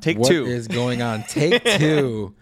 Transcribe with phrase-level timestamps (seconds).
[0.00, 0.46] Take What two.
[0.46, 1.22] is going on?
[1.24, 2.34] Take two.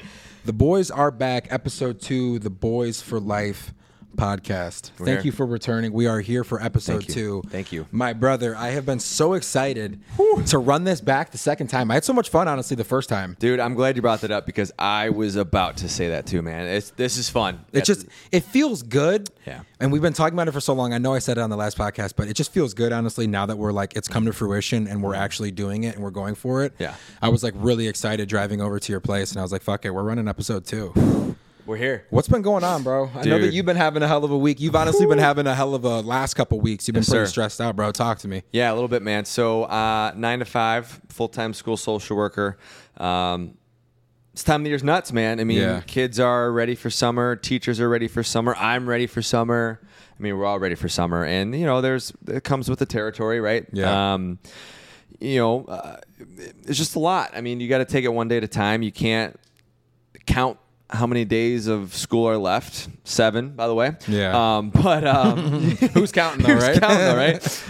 [0.45, 1.49] The boys are back.
[1.51, 3.73] Episode two, The Boys for Life
[4.17, 4.91] podcast.
[4.97, 5.21] Thank here.
[5.21, 5.93] you for returning.
[5.93, 7.43] We are here for episode Thank two.
[7.49, 7.87] Thank you.
[7.93, 10.01] My brother, I have been so excited
[10.47, 11.91] to run this back the second time.
[11.91, 13.37] I had so much fun, honestly, the first time.
[13.39, 16.43] Dude, I'm glad you brought that up because I was about to say that too,
[16.43, 16.67] man.
[16.67, 17.65] It's this is fun.
[17.73, 19.31] It just it feels good.
[19.47, 19.61] Yeah.
[19.79, 20.93] And we've been talking about it for so long.
[20.93, 23.27] I know I said it on the last podcast, but it just feels good, honestly,
[23.27, 26.11] now that we're like it's come to fruition and we're actually doing it and we're
[26.11, 26.73] going for it.
[26.79, 26.95] Yeah.
[27.21, 29.85] I was like really excited driving over to your place and I was like, fuck
[29.85, 31.37] it, we're running episode two.
[31.67, 32.07] We're here.
[32.11, 33.11] What's been going on, bro?
[33.15, 33.55] I know that Dude.
[33.55, 34.61] you've been having a hell of a week.
[34.61, 36.87] You've honestly been having a hell of a last couple weeks.
[36.87, 37.31] You've been Yes, pretty sir.
[37.31, 37.91] stressed out, bro.
[37.93, 38.43] Talk to me.
[38.53, 39.25] Yeah, a little bit, man.
[39.25, 42.57] So uh, nine to five, full time school social worker.
[42.97, 43.55] Um,
[44.33, 45.41] this time of the year's nuts, man.
[45.41, 45.81] I mean, Yeah.
[45.87, 47.37] kids are ready for summer.
[47.37, 48.55] Teachers are ready for summer.
[48.57, 49.81] I'm ready for summer.
[50.19, 52.87] I mean, we're all ready for summer, and you know, there's it comes with the
[52.87, 53.67] territory, right?
[53.73, 54.15] Yeah.
[54.15, 54.39] Um,
[55.21, 55.97] you know, uh,
[56.67, 57.33] it's just a lot.
[57.35, 58.83] I mean, you got to take it one day at a time.
[58.83, 59.39] You can't
[60.27, 60.59] count
[60.89, 62.89] how many days of school are left.
[63.05, 63.97] Seven, by the way.
[64.07, 64.57] Yeah.
[64.59, 65.37] Um, but um,
[65.95, 66.81] Who's counting though, Who's right?
[66.81, 67.63] counting though, right?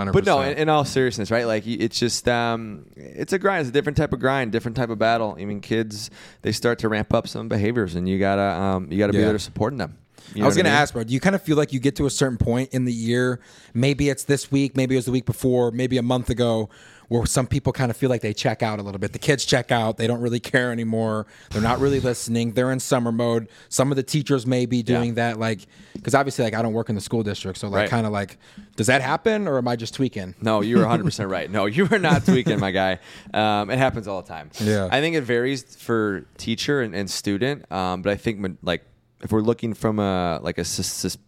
[0.00, 1.46] Um, but no, in, in all seriousness, right?
[1.46, 3.60] Like it's just um, it's a grind.
[3.60, 5.36] It's a different type of grind, different type of battle.
[5.38, 6.10] I mean, kids
[6.42, 9.26] they start to ramp up some behaviors, and you gotta um, you gotta be Yeah.
[9.28, 9.96] there supporting them.
[10.34, 11.04] You I was know what gonna ask, bro.
[11.04, 13.40] Do you kind of feel like you get to a certain point in the year?
[13.74, 16.68] Maybe it's this week, maybe it was the week before, maybe a month ago,
[17.08, 19.14] where some people kind of feel like they check out a little bit.
[19.14, 21.26] The kids check out; they don't really care anymore.
[21.50, 22.52] They're not really listening.
[22.52, 23.48] They're in summer mode.
[23.70, 25.14] Some of the teachers may be doing Yeah.
[25.32, 25.60] that, like
[25.94, 27.90] because obviously, like I don't work in the school district, so like Right.
[27.90, 28.36] kind of like,
[28.76, 30.34] does that happen, or am I just tweaking?
[30.42, 31.50] No, you're 100 percent right.
[31.50, 32.98] No, you are not tweaking, my guy.
[33.32, 34.50] Um, it happens all the time.
[34.60, 34.88] Yeah.
[34.92, 38.84] I think it varies for teacher and, and student, um, but I think when- like
[39.22, 40.64] if we're looking from a like a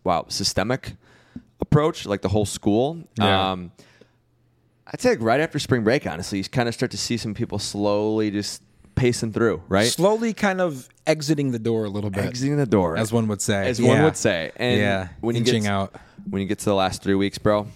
[0.04, 0.94] wow systemic
[1.60, 2.98] approach, like the whole school.
[3.18, 3.52] Yeah.
[3.52, 3.72] Um,
[4.86, 7.34] I'd say like right after spring break, honestly, you kind of start to see some
[7.34, 8.62] people slowly just
[8.96, 9.86] pacing through, right?
[9.86, 13.40] Slowly, kind of exiting the door a little bit, Exiting the door, as one would
[13.40, 14.50] say, as one would say.
[14.56, 15.94] And Yeah, when you inching get out.
[16.28, 17.66] when you get to the last three weeks, bro,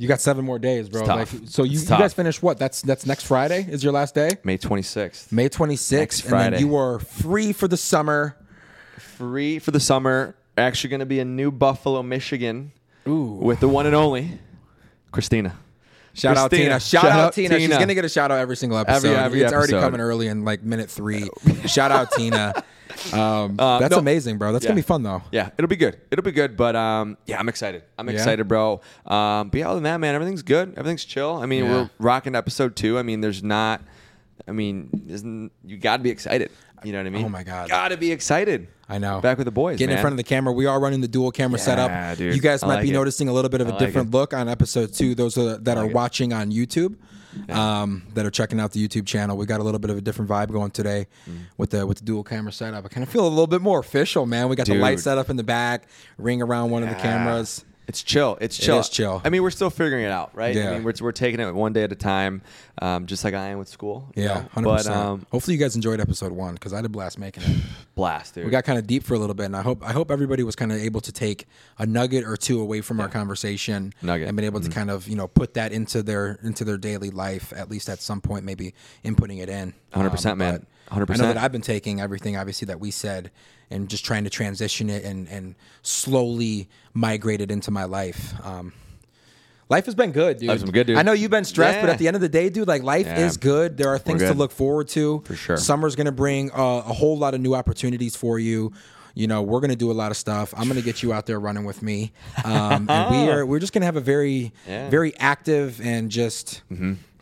[0.00, 1.04] You got seven more days, bro.
[1.04, 2.56] Like, so you, you guys finish what?
[2.56, 3.66] That's that's next Friday.
[3.68, 4.30] Is your last day?
[4.44, 5.32] May 26th.
[5.32, 5.92] May 26th.
[5.92, 6.60] Next And then Friday.
[6.60, 8.36] you are free for the summer.
[8.96, 10.36] free for the summer.
[10.56, 12.72] Actually, going to be in New Buffalo, Michigan,
[13.08, 13.38] Ooh.
[13.42, 14.38] with the one and only
[15.10, 15.56] Christina.
[16.14, 16.80] Shout out Tina.
[16.80, 17.58] Shout, Shout out out Tina.
[17.58, 19.14] She's going to get a shout out every single episode.
[19.14, 21.28] every it's already coming early in like minute three.
[21.66, 22.64] shout out Tina.
[23.12, 23.98] Um, Uh, that's no.
[23.98, 24.52] amazing, bro.
[24.52, 24.70] That's Yeah.
[24.70, 25.22] going to be fun, though.
[25.32, 25.98] Yeah, it'll be good.
[26.10, 26.56] It'll be good.
[26.56, 27.82] But um, yeah, I'm excited.
[27.98, 28.14] I'm Yeah?
[28.14, 28.80] excited, bro.
[29.06, 30.74] Um, but yeah, other than that, man, everything's good.
[30.76, 31.36] Everything's chill.
[31.36, 31.70] I mean, Yeah.
[31.72, 32.98] we're rocking episode two.
[32.98, 33.80] I mean, there's not.
[34.46, 36.50] I mean, isn't you got to be excited?
[36.84, 37.24] You know what I mean?
[37.24, 37.68] Oh, my God.
[37.68, 38.68] got to be excited.
[38.88, 39.20] I know.
[39.20, 40.52] Back with the boys, Getting in front of the camera.
[40.52, 42.18] We are running the dual camera Yeah, setup.
[42.18, 42.34] dude.
[42.36, 42.92] You guys might like be it.
[42.92, 44.12] noticing a little bit of a like different it.
[44.14, 45.14] look on episode two.
[45.14, 45.92] Those are, that are it.
[45.92, 46.94] watching on YouTube,
[47.50, 49.36] um, that are checking out the YouTube channel.
[49.36, 51.38] We got a little bit of a different vibe going today Mm.
[51.56, 52.84] with the with the dual camera setup.
[52.84, 54.48] I kind of feel a little bit more official, man.
[54.48, 57.64] We got the light set up in the back, ring around one of the cameras.
[57.88, 58.36] It's chill.
[58.40, 58.76] It's chill.
[58.76, 59.22] It is chill.
[59.24, 60.54] I mean, we're still figuring it out, right?
[60.54, 60.68] Yeah.
[60.68, 62.42] I mean, we're, we're taking it one day at a time,
[62.82, 64.10] um, just like I am with school.
[64.14, 64.96] Yeah, hundred But percent.
[64.96, 67.56] um, Hopefully, you guys enjoyed episode one because I had a blast making it.
[67.94, 68.44] blast, dude.
[68.44, 70.42] we got kind of deep for a little bit, and I hope I hope everybody
[70.42, 71.46] was kind of able to take
[71.78, 74.22] a nugget or two away from our conversation, Nugget.
[74.24, 74.28] Mm-hmm.
[74.28, 77.08] and been able to kind of you know put that into their into their daily
[77.10, 79.72] life at least at some point, maybe inputting it in.
[79.94, 80.66] 100%, man.
[80.90, 83.30] But I know that I've been taking everything obviously that we said
[83.70, 88.34] and just trying to transition it and and slowly migrate it into my life.
[88.44, 88.72] Um,
[89.70, 90.48] Life has been good, dude.
[90.48, 90.96] Life's been good, dude.
[90.96, 93.04] I know you've been stressed, but at the end of the day, dude, like life
[93.04, 93.26] Yeah.
[93.26, 93.76] is good.
[93.76, 95.20] There are things to look forward to.
[95.26, 95.56] For sure.
[95.58, 96.56] Summer's gonna bring uh,
[96.86, 98.72] a whole lot of new opportunities for you.
[99.14, 100.54] You know, we're gonna do a lot of stuff.
[100.56, 102.12] I'm gonna get you out there running with me,
[102.46, 103.44] um, and we are.
[103.44, 104.88] We're just gonna have a very, Yeah.
[104.88, 106.62] very active and just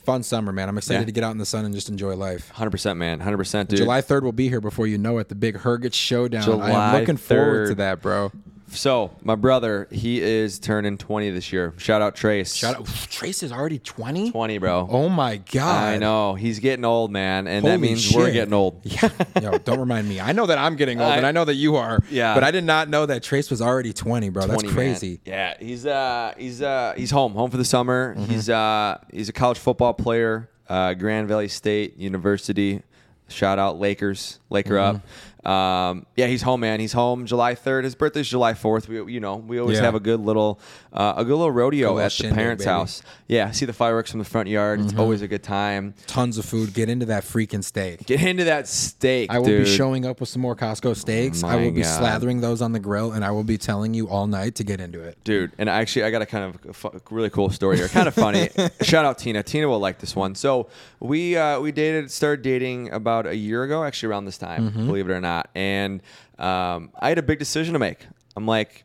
[0.06, 0.68] fun summer, man.
[0.68, 1.04] I'm excited Yeah.
[1.06, 2.50] to get out in the sun and just enjoy life.
[2.54, 3.20] 100%, man.
[3.20, 3.78] 100%, dude.
[3.78, 5.28] July 3rd will be here before you know it.
[5.28, 6.42] The big Hergich Showdown.
[6.44, 8.30] July I'm looking forward to that, bro.
[8.76, 11.72] So, my brother, he is turning 20 this year.
[11.78, 12.54] Shout out Trace.
[12.54, 12.86] Shout out.
[12.86, 14.30] Trace is already 20.
[14.30, 14.86] 20, bro.
[14.90, 15.94] Oh my god.
[15.94, 16.34] I know.
[16.34, 17.46] He's getting old, man.
[17.46, 18.34] And that Holy means we're shit.
[18.34, 18.80] getting old.
[18.84, 19.08] Yeah.
[19.42, 20.20] Yo, don't remind me.
[20.20, 21.98] I know that I'm getting old, I- and I know that you are.
[22.10, 22.34] Yeah.
[22.34, 24.44] But I did not know that Trace was already 20, bro.
[24.44, 24.74] 20, That's man.
[24.74, 25.20] crazy.
[25.24, 28.14] Yeah, he's uh he's uh he's home, home for the summer.
[28.14, 28.30] Mm-hmm.
[28.30, 32.82] He's uh he's a college football player, uh Grand Valley State University.
[33.28, 34.96] Shout out Lakers, Laker Mm-hmm.
[34.96, 35.02] up.
[35.46, 36.80] Um, yeah, he's home, man.
[36.80, 37.84] He's home July 3rd.
[37.84, 38.88] His birthday's July 4th.
[38.88, 39.84] We, you know, we always Yeah.
[39.84, 40.58] have a good little,
[40.92, 42.70] uh, a good little rodeo little at the parents' baby.
[42.72, 43.02] house.
[43.28, 44.80] Yeah, see the fireworks from the front yard.
[44.80, 45.94] It's always a good time.
[46.06, 46.74] Tons of food.
[46.74, 48.06] Get into that freaking steak.
[48.06, 49.64] Get into that steak, I will dude.
[49.66, 51.44] be showing up with some more Costco steaks.
[51.44, 52.00] I My will be God.
[52.02, 54.80] slathering those on the grill, and I will be telling you all night to get
[54.80, 55.18] into it.
[55.24, 57.88] Dude, and actually, I got a kind of really cool story here.
[57.88, 58.48] Kind of funny.
[58.82, 59.42] Shout out Tina.
[59.42, 60.34] Tina will like this one.
[60.34, 60.68] So
[61.00, 64.86] we uh, we dated, started dating about a year ago, actually around this time, Mm-hmm.
[64.86, 65.35] believe it or not.
[65.54, 66.02] And
[66.38, 68.06] um, I had a big decision to make.
[68.36, 68.84] I'm like,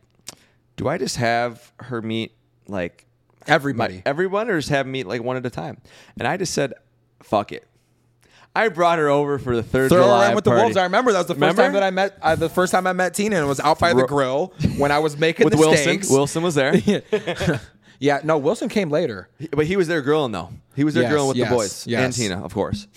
[0.78, 2.34] do I just have her meet
[2.68, 3.06] like
[3.48, 3.96] Everybody.
[3.96, 5.82] my, everyone, or just have meet like one at a time?
[6.18, 6.74] And I just said,
[7.22, 7.68] fuck it.
[8.54, 10.76] I brought her over for the third Throw July around with the wolves.
[10.76, 11.62] I remember that was the first Remember?
[11.64, 12.18] time that I met.
[12.22, 14.92] Uh, the first time I met Tina, and it was out by the grill when
[14.92, 15.78] I was making with the Wilson.
[15.84, 16.10] steaks.
[16.10, 16.74] Wilson was there.
[18.02, 19.30] Yeah, no, Wilson came later.
[19.52, 20.50] But he was there grilling though.
[20.76, 21.98] He was there Yes, grilling with yes, the boys yes.
[22.00, 22.06] Mm-hmm.
[22.06, 22.88] and Tina, of course.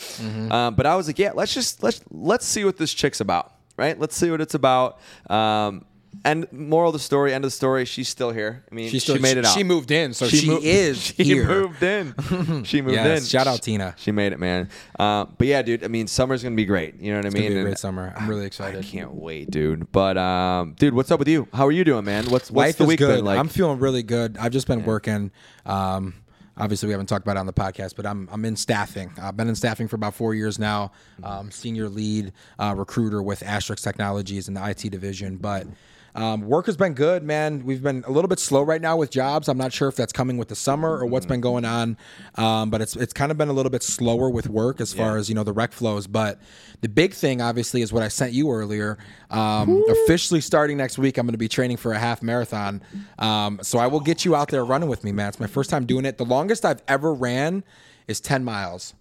[0.51, 3.53] Um, but I was like, yeah, let's just let's let's see what this chick's about,
[3.77, 3.99] right?
[3.99, 4.99] Let's see what it's about.
[5.29, 5.85] Um,
[6.25, 8.65] and moral of the story, end of the story, she's still here.
[8.71, 9.55] I mean, She still- she made it out.
[9.55, 11.47] she moved in, so she mo- is She here.
[11.47, 12.15] moved in.
[12.65, 13.27] She moved Yes, in.
[13.27, 13.95] shout out Tina.
[13.97, 14.69] She made it, man.
[14.99, 15.83] Uh, but yeah, dude.
[15.85, 17.01] I mean, summer's gonna be great.
[17.01, 17.43] You know what I mean?
[17.43, 18.13] gonna be a And great summer.
[18.17, 18.79] I'm really excited.
[18.79, 19.91] I can't wait, dude.
[19.93, 21.49] But um, dude, what's up with you?
[21.53, 22.25] How are you doing, man?
[22.31, 23.17] What's what's Life the week good.
[23.17, 23.39] been like?
[23.39, 24.37] I'm feeling really good.
[24.39, 25.31] I've just been working.
[25.67, 26.15] Um,
[26.57, 29.13] obviously, we haven't talked about it on the podcast, but I'm I'm in staffing.
[29.21, 30.93] I've been in staffing for about four years now.
[31.23, 35.67] Um, senior lead uh, recruiter with Asterix Technologies in the IT division, but.
[36.15, 37.65] Um, work has been good, man.
[37.65, 39.49] We've been a little bit slow right now with jobs.
[39.49, 41.97] I'm not sure if that's coming with the summer or what's been going on,
[42.37, 45.15] um, but it's it's kind of been a little bit slower with work as far
[45.15, 45.19] Yeah.
[45.21, 46.07] as you know the rec flows.
[46.07, 46.39] But
[46.83, 48.97] the big thing, obviously, is what I sent you earlier.
[49.31, 52.83] Um, officially starting next week, I'm going to be training for a half marathon.
[53.19, 55.29] Um, so I will get you out there running with me, man.
[55.29, 56.19] It's my first time doing it.
[56.19, 57.65] The longest I've ever ran
[58.07, 58.95] is 10 miles.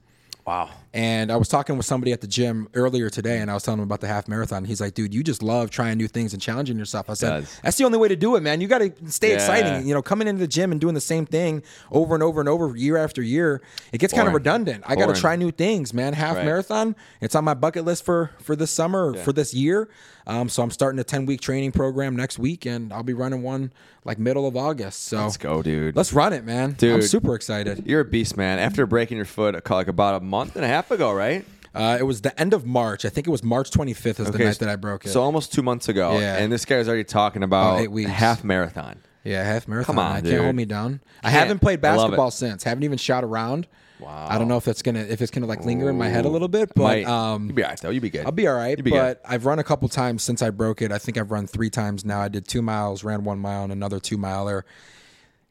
[0.45, 0.69] wow.
[0.93, 3.79] And I was talking with somebody at the gym earlier today, and I was telling
[3.79, 4.63] him about the half marathon.
[4.65, 7.77] He's like, "Dude, you just love trying new things and challenging yourself." I said, "That's
[7.77, 8.61] the only way to do it, man.
[8.61, 9.33] You got to stay Yeah.
[9.35, 9.87] exciting.
[9.87, 12.47] You know, coming into the gym and doing the same thing over and over and
[12.47, 13.61] over, year after year,
[13.91, 14.83] it gets kind of redundant.
[14.85, 16.13] I got to try new things, man.
[16.13, 16.45] Half Right.
[16.45, 19.89] marathon, it's on my bucket list for for this summer, or for this year.
[20.25, 23.41] Um, so I'm starting a 10 week training program next week, and I'll be running
[23.41, 23.71] one
[24.05, 25.05] like middle of August.
[25.05, 25.95] So Let's go, dude.
[25.97, 26.75] Let's run it, man.
[26.77, 27.83] Dude, I'm super excited.
[27.85, 28.57] You're a beast, man.
[28.59, 31.45] After breaking your foot uh, like about a month and a half ago, right?
[31.75, 33.03] Uh, it was the end of March.
[33.03, 35.09] I think it was March 25th is the night that I broke it.
[35.09, 36.19] So almost two months ago.
[36.19, 36.37] Yeah.
[36.37, 38.11] And this guy's already talking about eight weeks.
[38.11, 38.99] half marathon.
[39.23, 39.95] Yeah, half marathon.
[39.95, 40.31] Come on, I dude.
[40.31, 40.99] can't hold me down.
[41.23, 41.39] I Can't.
[41.39, 42.63] haven't played I love basketball since.
[42.63, 43.67] Haven't even shot around.
[43.99, 44.27] Wow.
[44.29, 46.27] I don't know if that's gonna if it's gonna like linger in my head a
[46.29, 47.05] little bit, but Might.
[47.05, 47.89] um, You'll be all right, though.
[47.89, 48.25] You'll be good.
[48.25, 48.77] I'll be all right.
[48.77, 49.31] You'll be But good.
[49.31, 50.91] I've run a couple times since I broke it.
[50.91, 52.19] I think I've run three times now.
[52.19, 54.65] I did two miles, ran one mile, and another two miler.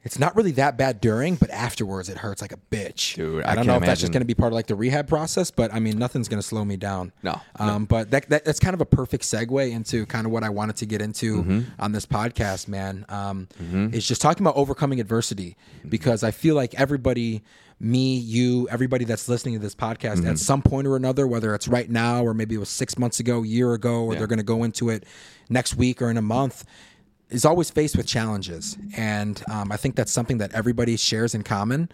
[0.05, 3.15] It's not really that bad during, but afterwards it hurts like a bitch.
[3.15, 4.67] Dude, I I don't know if can't that's just going to be part of like
[4.67, 7.13] the rehab process, but I mean, nothing's going to slow me down.
[7.23, 10.43] No, Um, but that, that that's kind of a perfect segue into kind of what
[10.43, 11.61] I wanted to get into Mm-hmm.
[11.81, 13.05] on this podcast, man.
[13.07, 13.47] Um,
[13.93, 15.55] Is just talking about overcoming adversity
[15.87, 17.41] because I feel like everybody,
[17.79, 20.27] me, you, everybody that's listening to this podcast Mm-hmm.
[20.31, 23.21] at some point or another, whether it's right now or maybe it was six months
[23.21, 25.05] ago, year ago, or they're going to go into it
[25.49, 26.65] next week or in a month,
[27.29, 28.77] is always faced with challenges.
[28.95, 31.89] And um, I think that's something that everybody shares in common.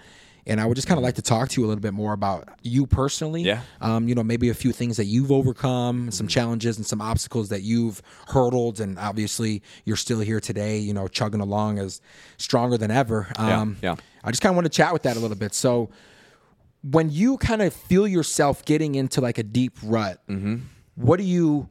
[0.48, 2.14] And I would just kind of like to talk to you a little bit more
[2.14, 3.44] about you personally.
[3.44, 3.62] Yeah.
[3.82, 7.50] Um, you know, maybe a few things that you've overcome, some challenges and some obstacles
[7.50, 8.80] that you've hurdled.
[8.80, 12.02] And obviously, you're still here today, you know, chugging along as
[12.38, 13.28] stronger than ever.
[13.36, 13.96] Um, yeah.
[14.24, 15.54] I just kind of want to chat with that a little bit.
[15.54, 15.90] So,
[16.82, 20.58] when you kind of feel yourself getting into like a deep rut, Mm-hmm.
[20.96, 21.70] what do you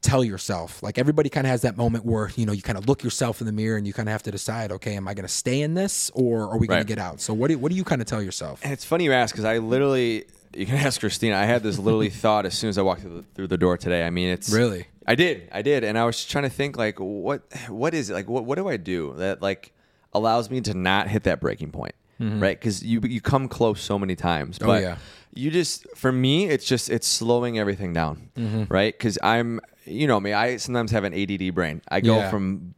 [0.00, 0.82] tell yourself?
[0.82, 3.40] Like everybody kind of has that moment where you know you kind of look yourself
[3.40, 5.32] in the mirror and you kind of have to decide, okay, am I going to
[5.32, 6.86] stay in this or are we going Right.
[6.86, 7.20] to get out?
[7.20, 8.60] So what do what do you kind of tell yourself?
[8.64, 10.24] And it's funny you ask because I literally,
[10.54, 11.36] you can ask Christina.
[11.36, 13.76] I had this literally thought as soon as I walked through the, through the door
[13.76, 14.04] today.
[14.06, 14.86] I mean, it's Really?
[15.06, 18.14] I did, I did, and I was trying to think like, what, what is it
[18.14, 18.28] like?
[18.28, 19.72] What, what do I do that like
[20.12, 22.58] allows me to not hit that breaking point, right?
[22.58, 24.72] Because you you come close so many times, but Mm-hmm.
[24.84, 24.96] Oh, yeah.
[25.34, 28.64] you just for me, it's just it's slowing everything down, Mm-hmm.
[28.72, 28.92] right?
[28.96, 31.82] Because I'm, you know me, I sometimes have an ADD brain.
[31.88, 32.30] I go Yeah.
[32.30, 32.74] from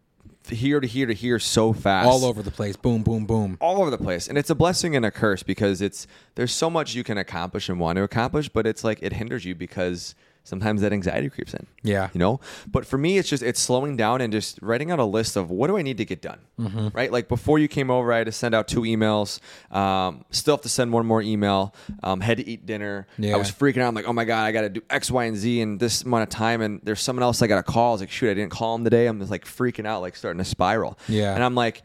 [0.49, 3.57] here to here to here so fast, All over the place, boom, boom, boom.
[3.61, 6.69] all over the place and it's a blessing and a curse because it's there's so
[6.69, 10.17] much you can accomplish and want to accomplish but it's like it hinders you because
[10.45, 12.09] sometimes that anxiety creeps in Yeah.
[12.13, 12.41] you know?
[12.71, 15.51] But for me it's just it's slowing down and just writing out a list of
[15.51, 16.89] what do i need to get done Mm-hmm.
[16.95, 17.11] right?
[17.11, 19.41] Like before you came over i had to send out two emails.
[19.75, 21.75] Um, still have to send one more email.
[22.03, 23.07] Um, had to eat dinner.
[23.19, 23.35] Yeah.
[23.35, 23.89] i was freaking out.
[23.89, 26.23] I'm like oh my god i gotta do x y and z in this amount
[26.25, 26.61] of time.
[26.61, 27.91] And there's someone else i gotta call.
[27.91, 29.07] I was like shoot i didn't call him today.
[29.07, 30.99] I'm just like freaking out like starting to spiral.
[31.09, 31.35] Yeah.
[31.35, 31.83] and i'm like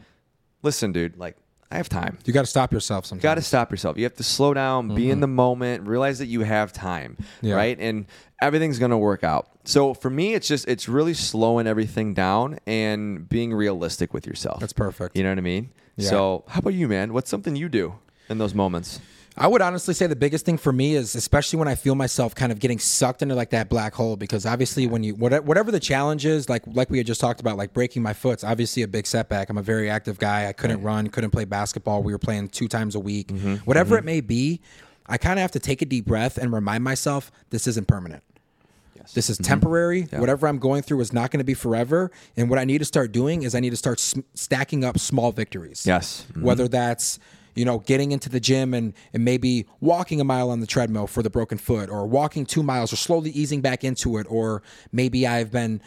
[0.63, 1.37] listen, dude, like
[1.69, 2.17] I have time.
[2.25, 3.23] You got to stop yourself sometimes.
[3.23, 3.97] You got to stop yourself.
[3.97, 5.21] You have to slow down, be in mm-hmm.
[5.21, 7.55] the moment, realize that you have time, Yeah.
[7.55, 7.77] right?
[7.77, 8.05] And
[8.41, 9.49] everything's going to work out.
[9.65, 14.61] So for me, it's just it's really slowing everything down and being realistic with yourself.
[14.61, 15.17] That's perfect.
[15.17, 15.71] You know what I mean?
[15.97, 16.09] Yeah.
[16.09, 17.11] So how about you, man?
[17.11, 17.95] What's something you do
[18.29, 19.01] in those moments?
[19.39, 22.33] I would honestly say the biggest thing for me is especially when I feel myself
[22.33, 25.79] kind of getting sucked into like that black hole because obviously when you whatever the
[25.79, 28.87] challenge is like like we had just talked about like breaking my foot's obviously a
[28.87, 29.49] big setback.
[29.49, 30.47] I'm a very active guy.
[30.47, 32.01] I couldn't run, couldn't play basketball.
[32.01, 33.27] We were playing two times a week.
[33.27, 33.55] Mm-hmm.
[33.57, 34.07] Whatever mm-hmm.
[34.07, 34.61] it may be,
[35.05, 38.23] I kind of have to take a deep breath and remind myself this isn't permanent.
[39.13, 39.43] This is mm-hmm.
[39.43, 40.01] temporary.
[40.11, 42.11] Whatever I'm going through is not going to be forever.
[42.35, 44.99] And what I need to start doing is I need to start sm- stacking up
[44.99, 45.85] small victories.
[45.85, 46.25] Yes.
[46.33, 46.41] Mhm.
[46.41, 47.19] Whether that's
[47.57, 51.07] you know getting into the gym and and maybe walking a mile on the treadmill
[51.07, 54.61] for the broken foot, or walking two miles, or slowly easing back into it, or
[54.91, 55.81] maybe I've been.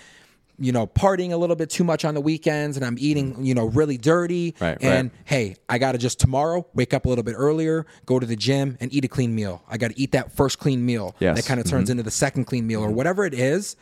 [0.62, 3.46] You know, partying a little bit too much on the weekends, and I'm eating, mm.
[3.46, 4.54] you know, really dirty.
[4.60, 5.20] Right, and right.
[5.24, 8.36] hey, I got to just tomorrow wake up a little bit earlier, go to the
[8.36, 9.62] gym, and eat a clean meal.
[9.70, 11.16] I got to eat that first clean meal.
[11.18, 11.36] Yes.
[11.36, 11.92] That kind of turns mm-hmm.
[11.92, 12.96] into the second clean meal or mm-hmm.
[12.96, 13.74] whatever it is.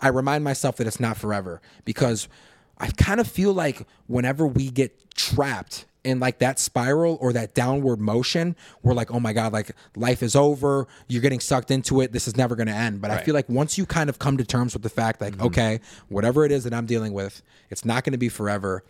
[0.00, 2.26] I remind myself that it's not forever because
[2.78, 7.54] I kind of feel like whenever we get trapped in like that spiral or that
[7.54, 10.86] downward motion, we're like, oh my God, like life is over.
[11.08, 12.12] You're getting sucked into it.
[12.12, 13.00] This is never going to end.
[13.00, 15.34] But I feel like once you kind of come to terms with the fact, like,
[15.34, 15.46] mm-hmm.
[15.46, 18.84] okay, whatever it is that I'm dealing with, it's not going to be forever.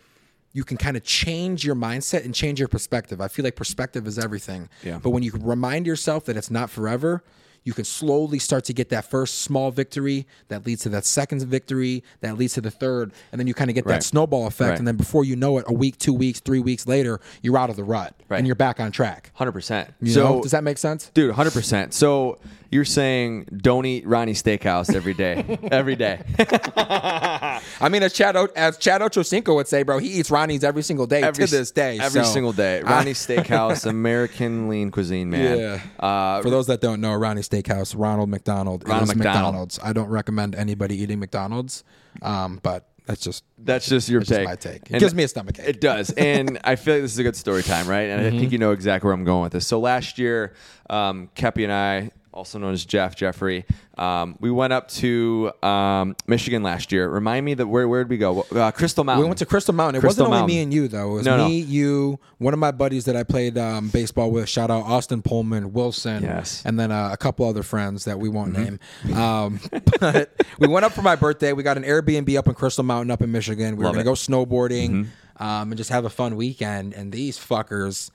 [0.53, 3.19] You can kind of change your mindset and change your perspective.
[3.19, 4.69] I feel like perspective is everything.
[4.83, 4.99] Yeah.
[5.01, 7.23] But when you remind yourself that it's not forever,
[7.65, 11.43] you can slowly start to get that first small victory that leads to that second
[11.45, 13.95] victory that leads to the third and then you kind of get Right.
[13.95, 14.79] that snowball effect Right.
[14.79, 17.69] and then before you know it a week two weeks three weeks later you're out
[17.69, 18.37] of the rut Right.
[18.37, 19.89] and you're back on track Hundred percent.
[20.05, 21.93] So know does that make sense Dude, hundred percent.
[21.93, 22.37] So
[22.71, 26.21] you're saying don't eat Ronnie Steakhouse every day, every day.
[26.77, 30.81] i mean as chad o- as chad ochocinco would say bro he eats ronnie's every
[30.83, 32.81] single day every to this day every so- single day.
[32.85, 35.57] Ronnie Steakhouse, American lean cuisine, man.
[35.57, 36.05] Yeah.
[36.05, 39.43] Uh, For those that don't know, Ronnie Steakhouse, Ronald McDonald, Ronald is McDonald.
[39.45, 39.79] McDonald's.
[39.83, 41.83] I don't recommend anybody eating McDonald's,
[42.21, 44.47] um, but that's just that's just your that's just take.
[44.47, 44.81] my take.
[44.83, 45.67] It And gives me a stomach ache.
[45.67, 48.09] It does, and I feel like this is a good story time, right?
[48.09, 48.39] And I Mm-hmm.
[48.39, 49.67] think you know exactly where I'm going with this.
[49.67, 50.53] So last year,
[50.89, 53.65] um, Kepi and I, also known as Jeff Jeffrey,
[53.97, 57.07] um, we went up to um, Michigan last year.
[57.09, 58.45] Remind me that where where did we go?
[58.53, 59.21] Uh, Crystal Mountain.
[59.23, 59.95] We went to Crystal Mountain.
[59.95, 61.11] It Crystal wasn't only me and you though.
[61.11, 61.47] It was No, no.
[61.47, 64.49] me, you, one of my buddies that I played um, baseball with.
[64.49, 66.59] Shout out Austin Pullman, Wilson, Yes.
[66.59, 66.67] Mm-hmm.
[66.67, 68.79] and then uh, a couple other friends that we won't name.
[69.15, 69.59] Um,
[70.01, 71.53] but we went up for my birthday.
[71.53, 73.77] We got an Airbnb up in Crystal Mountain, up in Michigan.
[73.77, 76.93] We Love were gonna go snowboarding um, and just have a fun weekend.
[76.93, 78.11] And these fuckers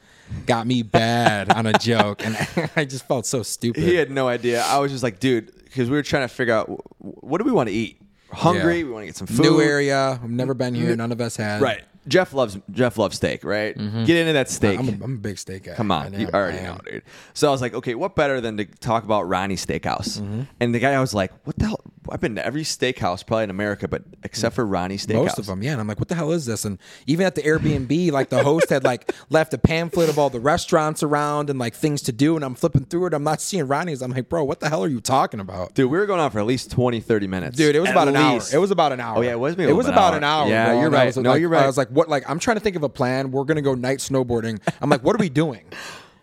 [0.47, 2.37] got me bad on a joke, and
[2.77, 3.83] I just felt so stupid.
[3.83, 4.63] He had no idea.
[4.63, 6.67] I was just like, dude, because we were trying to figure out
[6.99, 8.01] what do we want to eat.
[8.33, 8.79] Hungry.
[8.79, 8.85] Yeah.
[8.85, 9.41] We want to get some food.
[9.41, 10.21] New area.
[10.23, 10.95] I've never been here.
[10.95, 11.61] None of us had.
[11.61, 11.83] Right.
[12.09, 13.45] Jeff loves Jeff loves steak.
[13.45, 13.77] Right.
[13.77, 14.79] Get into that steak.
[14.79, 15.75] I'm a, I'm a big steak guy.
[15.75, 17.03] Come on, you already know, dude.
[17.35, 20.21] So I was like, okay, what better than to talk about Ronnie Steakhouse?
[20.21, 20.43] Mm-hmm.
[20.61, 21.81] And the guy, I was like, what the hell?
[22.09, 25.15] I've been to every steakhouse probably in America, but except for Ronnie Steakhouse.
[25.27, 25.73] Most of them, yeah.
[25.73, 26.65] And I'm like, what the hell is this?
[26.65, 30.31] And even at the Airbnb, like the host had like left a pamphlet of all
[30.31, 32.35] the restaurants around and like things to do.
[32.37, 33.15] And I'm flipping through it.
[33.15, 34.03] I'm not seeing Ronnie's.
[34.03, 35.75] I'm like, bro, what the hell are you talking about?
[35.75, 37.57] Dude, we were going on for at least 20, 30 minutes.
[37.57, 38.41] Dude, it was At about an hour.
[38.53, 39.19] It was about an hour.
[39.19, 40.45] Oh, yeah, it was It was about an an hour.
[40.45, 40.49] hour.
[40.51, 40.81] Yeah, bro.
[40.81, 41.17] you're right.
[41.17, 41.65] No, you're right.
[41.65, 42.09] I was like, what?
[42.09, 43.31] Like, I'm trying to think of a plan.
[43.33, 44.61] We're gonna go night snowboarding.
[44.81, 45.65] I'm like, what are we doing?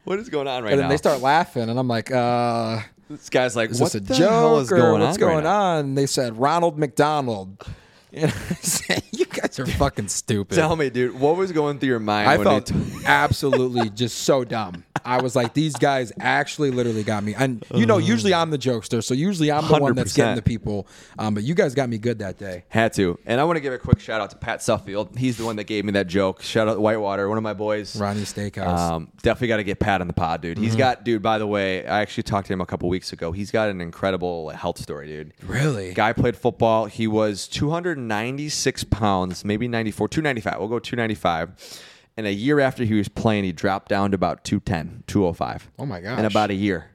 [0.04, 0.84] What is going on right And now?
[0.88, 4.06] then they start laughing, and I'm like, uh, this guy's like, is what this a
[4.06, 5.28] the joke hell is going what's on?
[5.28, 5.62] right going now?
[5.62, 5.80] on?
[5.86, 7.66] And they said Ronald McDonald.
[8.14, 10.56] And I said, you guys are fucking stupid.
[10.56, 14.20] Tell me, dude, what was going through your mind I when felt t- absolutely just
[14.20, 14.86] so dumb.
[15.08, 17.34] I was like, these guys actually literally got me.
[17.34, 20.16] And you know, usually I'm the jokester, so usually I'm the one that's 100%.
[20.18, 20.86] getting the people.
[21.18, 22.66] Um, but you guys got me good that day.
[22.68, 23.18] Had to.
[23.26, 25.18] And I want to give a quick shout out to Pat Suffield.
[25.18, 26.42] He's the one that gave me that joke.
[26.42, 27.96] Shout out to Whitewater, one of my boys.
[27.96, 28.78] Ronnie Steakhouse.
[28.78, 30.58] Um, definitely got to get Pat on the pod, dude.
[30.58, 30.64] Mm-hmm.
[30.66, 33.32] He's got, dude, by the way, I actually talked to him a couple weeks ago.
[33.32, 35.34] He's got an incredible health story, dude.
[35.44, 35.94] really?
[35.94, 36.86] Guy played football.
[36.86, 40.60] He was 296 pounds, maybe 94, 295.
[40.60, 41.84] We'll go 295.
[42.18, 45.70] And a year after he was playing, he dropped down to about 210, 205.
[45.78, 46.18] Oh my gosh.
[46.20, 46.90] In about a year.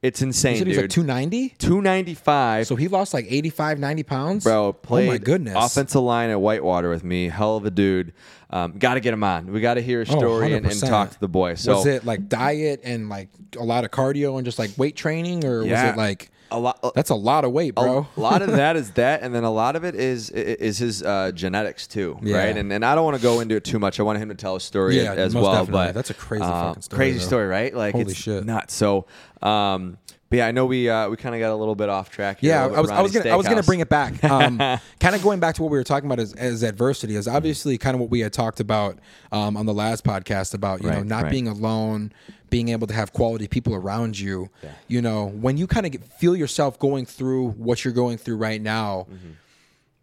[0.00, 0.84] It's insane, You said he's dude.
[0.84, 1.48] like 290?
[1.58, 2.66] 295.
[2.68, 4.44] So he lost like 85, 90 pounds?
[4.44, 5.56] Bro, played oh my goodness.
[5.58, 7.28] offensive line at Whitewater with me.
[7.28, 8.12] Hell of a dude.
[8.50, 9.50] Um, got to get him on.
[9.52, 10.88] We got to hear a Oh, story and, and 100%.
[10.88, 11.54] talk to the boy.
[11.54, 14.94] So was it like diet and like a lot of cardio and just like weight
[14.94, 15.44] training?
[15.44, 15.86] Or Yeah.
[15.86, 16.94] was it like, a lot.
[16.94, 18.06] that's a lot of weight, bro?
[18.16, 21.02] A lot of that is that, and then a lot of it is is his
[21.02, 22.36] uh, genetics too, Yeah.
[22.38, 22.56] right?
[22.56, 24.00] And and I don't want to go into it too much.
[24.00, 25.44] I want him to tell a story Yeah, as well.
[25.52, 25.72] definitely.
[25.72, 27.24] But That's a crazy uh, fucking story, Crazy though.
[27.26, 27.74] story, right?
[27.74, 28.44] Like Holy it's shit.
[28.44, 28.74] nuts.
[28.74, 29.06] So,
[29.42, 29.98] um,
[30.30, 32.40] but yeah, I know we uh, we kind of got a little bit off track.
[32.40, 34.22] Here, Yeah, I was, I was gonna I was gonna bring it back.
[34.24, 34.58] Um,
[35.00, 37.78] kind of going back to what we were talking about as, as adversity is obviously
[37.78, 38.98] kind of what we had talked about
[39.32, 41.30] um, on the last podcast about you know not right.
[41.32, 42.12] being alone,
[42.50, 44.50] being able to have quality people around you.
[44.88, 48.60] You know, when you kind of feel yourself going through what you're going through right
[48.60, 49.30] now, Mm-hmm.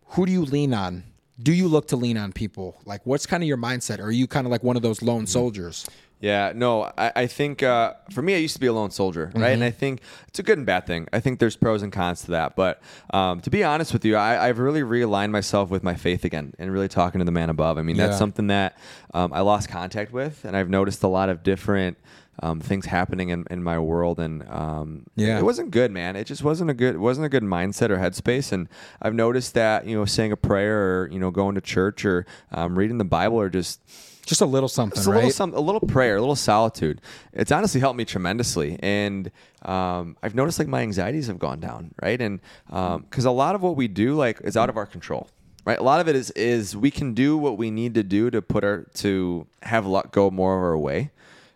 [0.09, 1.03] who do you lean on?
[1.41, 2.77] Do you look to lean on people?
[2.85, 3.99] Like, what's kind of your mindset?
[3.99, 5.25] Or are you kind of like one of those lone Mm-hmm.
[5.27, 5.85] soldiers?
[6.21, 9.31] Yeah, no, I, I think uh, for me, I used to be a lone soldier,
[9.35, 9.49] right?
[9.51, 9.99] And I think
[10.29, 11.07] it's a good and bad thing.
[11.11, 12.55] I think there's pros and cons to that.
[12.55, 12.81] But
[13.13, 16.53] um, to be honest with you, I, I've really realigned myself with my faith again
[16.57, 17.77] and really talking to the man above.
[17.77, 18.77] I mean, that's something that
[19.13, 21.97] um, I lost contact with, and I've noticed a lot of different.
[22.41, 25.39] Um, things happening in, in my world and um, Yeah.
[25.39, 28.51] it wasn't good man it just wasn't a good wasn't a good mindset or headspace
[28.51, 28.67] and
[29.01, 32.25] I've noticed that you know saying a prayer or you know going to church or
[32.51, 33.79] um, reading the Bible or just
[34.25, 35.17] Just a little something, just a right?
[35.17, 36.99] little some, a little prayer, a little solitude.
[37.31, 41.93] It's honestly helped me tremendously, and um, I've noticed like my anxieties have gone down,
[42.01, 42.19] right?
[42.19, 45.27] And because a lot of what we do like is out of our control,
[45.63, 45.79] right?
[45.79, 48.41] A lot of it is is we can do what we need to do to
[48.41, 51.11] put our to have luck go more of our way,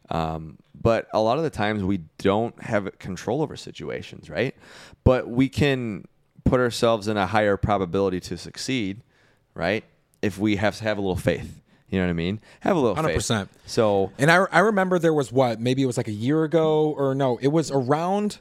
[0.09, 4.55] um, but a lot of the times we don't have control over situations, right?
[5.03, 6.05] But we can
[6.43, 9.01] put ourselves in a higher probability to succeed,
[9.53, 9.83] right?
[10.21, 11.61] If we have to have a little faith.
[11.89, 12.39] You know what I mean?
[12.59, 13.17] Have a little faith.
[13.17, 13.47] 100%.
[13.65, 16.93] So And I, I remember there was what maybe it was like a year ago
[16.95, 18.39] or no, it was around,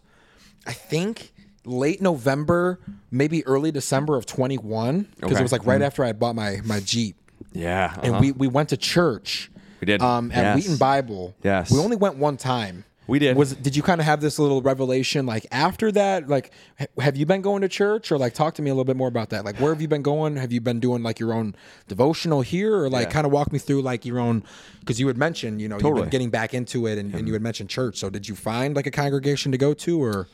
[0.67, 1.33] I think
[1.65, 2.79] late November,
[3.11, 5.27] maybe early December of 21 because Okay.
[5.27, 5.39] Mm-hmm.
[5.39, 7.17] it was like right after I bought my my Jeep
[7.53, 8.21] yeah, and uh-huh.
[8.21, 9.51] we we went to church.
[9.81, 10.03] We did.
[10.03, 10.57] um, at Yes.
[10.57, 11.35] Wheaton Bible.
[11.43, 11.71] Yes.
[11.71, 12.85] we only went one time.
[13.07, 13.39] We did.
[13.39, 16.29] Was did you kind of have this little revelation like after that?
[16.29, 18.85] Like, ha- have you been going to church or like talk to me a little
[18.85, 19.47] bit more about that?
[19.47, 20.37] Like, where have you been going?
[20.37, 21.55] Have you been doing like your own
[21.87, 23.13] devotional here or like Yeah.
[23.13, 24.45] kind of walk me through like your own?
[24.81, 27.33] Because you had mentioned you know you've been getting back into it and, and you
[27.33, 27.97] had mentioned church.
[27.97, 30.29] So did you find like a congregation to go to or?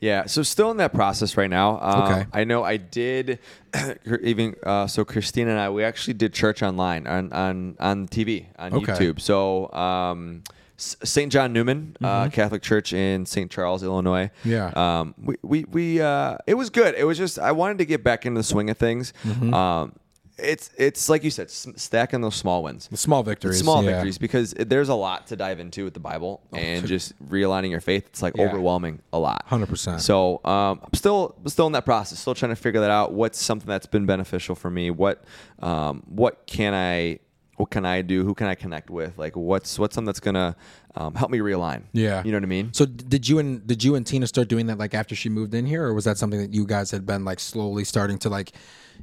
[0.00, 1.80] Yeah, so still in that process right now.
[1.80, 2.26] Um, Okay.
[2.32, 3.38] I know I did
[4.22, 5.04] even uh, so.
[5.04, 8.92] Christina and I we actually did church online on on on TV on Okay.
[8.92, 9.20] YouTube.
[9.20, 10.42] So um,
[10.76, 11.32] St.
[11.32, 13.50] John Neumann uh, Catholic Church in St.
[13.50, 14.30] Charles, Illinois.
[14.44, 14.50] Mm-hmm.
[14.50, 14.70] Yeah.
[15.00, 16.94] Um, we we, we uh, it was good.
[16.96, 19.14] It was just I wanted to get back into the swing of things.
[19.24, 19.54] Mm-hmm.
[19.54, 19.92] Um,
[20.38, 22.88] it's it's like you said, s- stacking those small wins.
[22.88, 23.92] The small victories, small yeah.
[23.92, 27.80] victories because there's a lot to dive into with the Bible and just realigning your
[27.80, 28.06] faith.
[28.08, 28.44] It's like Yeah.
[28.46, 29.46] overwhelming a lot.
[29.48, 30.00] 100%.
[30.00, 32.18] So um, I'm still still in that process.
[32.18, 33.12] Still trying to figure that out.
[33.12, 34.90] What's something that's been beneficial for me?
[34.90, 35.24] What
[35.60, 37.20] um, what can I
[37.56, 38.24] what can I do?
[38.24, 39.16] Who can I connect with?
[39.18, 40.56] Like what's what's something that's gonna
[40.94, 41.82] um, help me realign?
[41.92, 42.72] Yeah, you know what I mean.
[42.72, 45.54] So did you and did you and Tina start doing that like after she moved
[45.54, 48.28] in here, or was that something that you guys had been like slowly starting to
[48.28, 48.52] like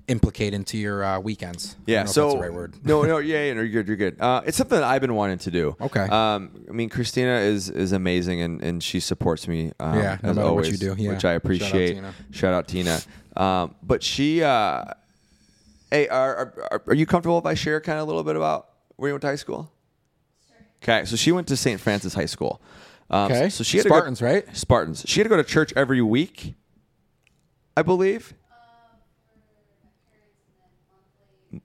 [0.08, 1.76] implicate into your uh, weekends?
[1.86, 2.04] Yeah.
[2.04, 2.74] don't know if So that's the right word.
[2.84, 3.88] no, no, yeah, yeah, no, you're good.
[3.88, 4.20] You're good.
[4.20, 5.76] Uh, it's something that I've been wanting to do.
[5.82, 6.02] Okay.
[6.02, 9.72] Um, I mean, Christina is is amazing, and, and she supports me.
[9.80, 11.10] Um, Yeah, no as matter what always, you do, yeah.
[11.10, 11.94] which I Shout out appreciate.
[11.96, 12.14] Tina.
[12.32, 13.00] Shout out Tina.
[13.36, 14.86] Um, but she, uh,
[15.94, 18.68] hey, are, are are you comfortable if I share kind of a little bit about
[18.96, 19.72] where you went to high school?
[20.84, 21.80] Okay, so she went to St.
[21.80, 22.62] Francis High School.
[23.10, 23.50] Um, Okay.
[23.50, 24.58] so she had Spartans, to go, right?
[24.58, 25.06] Spartans.
[25.08, 26.56] She had to go to church every week,
[27.78, 28.34] I believe.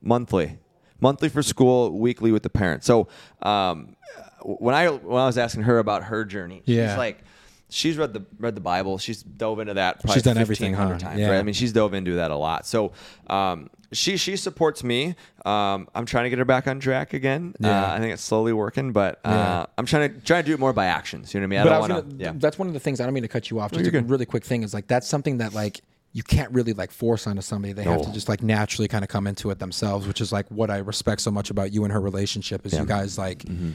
[0.02, 0.58] monthly
[1.00, 3.08] monthly for school weekly with the parents so
[3.42, 3.96] um,
[4.44, 6.88] when i when i was asking her about her journey Yeah.
[6.90, 7.24] she's like
[7.70, 11.08] she's read the read the bible she's dove into that She's done everything, 1500 huh?
[11.10, 11.30] times Yeah.
[11.30, 12.92] right i mean she's dove into that a lot so
[13.28, 17.54] um, she she supports me um, i'm trying to get her back on track again
[17.60, 17.92] Yeah.
[17.92, 19.66] uh, i think it's slowly working but uh, Yeah.
[19.76, 21.58] i'm trying to try to do it more by actions you know what i mean
[21.60, 23.28] i But don't want gonna, yeah that's one of the things I don't mean to
[23.28, 23.72] cut you off.
[23.72, 24.08] Just you're a good.
[24.10, 25.80] really quick thing is like that's something that like
[26.14, 27.74] you can't really like force onto somebody.
[27.74, 30.46] They have to just like naturally kind of come into it themselves, which is like
[30.50, 33.70] what I respect so much about you and her relationship is you guys like Mm-hmm.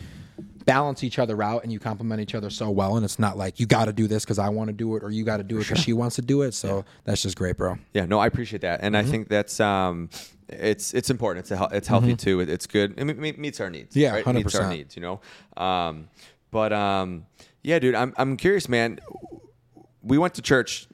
[0.65, 2.95] Balance each other out and you complement each other so well.
[2.95, 5.03] And it's not like you got to do this because I want to do it
[5.03, 6.53] or you got to do it because she wants to do it.
[6.53, 7.77] So that's just great, bro.
[7.93, 9.07] Yeah, no, I appreciate that, and Mm-hmm.
[9.07, 10.09] I think that's um,
[10.49, 11.45] it's it's important.
[11.45, 12.39] It's a, it's healthy too.
[12.41, 12.93] It, it's good.
[12.97, 13.91] It me- meets our needs.
[13.91, 13.99] Mm-hmm.
[13.99, 14.35] Yeah, right?
[14.35, 14.95] meets our needs.
[14.95, 15.21] You know,
[15.63, 16.07] um,
[16.51, 17.25] but um,
[17.63, 18.99] yeah, dude, I'm I'm curious, man.
[20.01, 20.87] We went to church.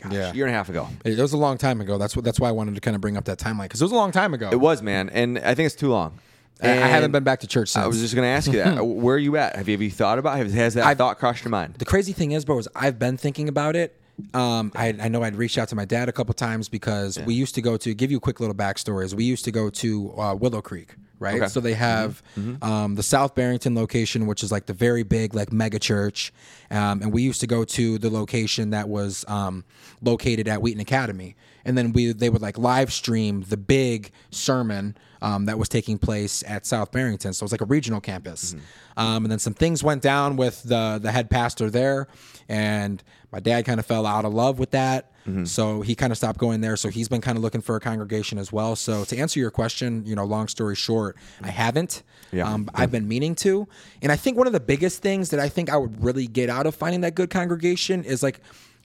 [0.00, 0.30] Gosh, Yeah.
[0.30, 0.88] a year and a half ago.
[1.04, 1.96] It was a long time ago.
[1.98, 2.24] That's what.
[2.24, 3.96] That's why I wanted to kind of bring up that timeline because it was a
[3.96, 4.48] long time ago.
[4.50, 6.18] It was, man, and I think it's too long.
[6.62, 7.84] I, I haven't been back to church since.
[7.84, 8.82] I was just going to ask you that.
[8.86, 9.56] Where are you at?
[9.56, 10.36] Have you, have you thought about?
[10.38, 11.74] Have, has that I've- thought crossed your mind?
[11.78, 13.98] The crazy thing is, bro, is I've been thinking about it.
[14.34, 17.34] Um, I, I know I'd reached out to my dad a couple times because we
[17.34, 19.04] used to go to give you a quick little backstory.
[19.04, 21.36] Is we used to go to uh, Willow Creek, right?
[21.42, 21.48] Okay.
[21.48, 22.22] So they have
[22.62, 26.32] Um, the South Barrington location, which is like the very big like mega church,
[26.70, 29.64] um, and we used to go to the location that was um,
[30.02, 34.96] located at Wheaton Academy, and then we they would like live stream the big sermon
[35.22, 37.32] um, that was taking place at South Barrington.
[37.32, 38.54] So it was like a regional campus.
[38.96, 42.08] Um, and then some things went down with the the head pastor there,
[42.48, 45.11] and my dad kind of fell out of love with that.
[45.44, 46.76] So he kind of stopped going there.
[46.76, 48.74] So he's been kind of looking for a congregation as well.
[48.74, 52.02] So to answer your question, you know, long story short, I haven't.
[52.32, 52.50] Yeah.
[52.50, 53.68] Um, I've been meaning to.
[54.00, 56.50] And I think one of the biggest things that I think I would really get
[56.50, 58.40] out of finding that good congregation is like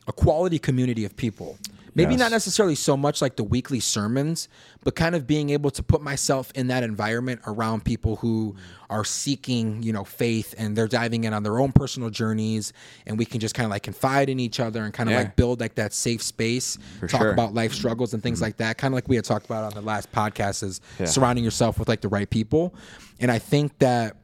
[0.08, 1.58] a quality community of people.
[1.97, 2.19] Maybe Yes.
[2.19, 4.47] not necessarily so much like the weekly sermons,
[4.83, 8.55] but kind of being able to put myself in that environment around people who
[8.89, 12.71] are seeking, you know, faith and they're diving in on their own personal journeys
[13.07, 15.19] and we can just kind of like confide in each other and kind of Yeah.
[15.21, 17.19] like build like that safe space, talk sure.
[17.19, 17.29] Mm-hmm.
[17.31, 18.77] about life struggles and things like that.
[18.77, 21.07] Kind of like we had talked about on the last podcast is Yeah.
[21.07, 22.75] surrounding yourself with like the right people.
[23.19, 24.15] And I think that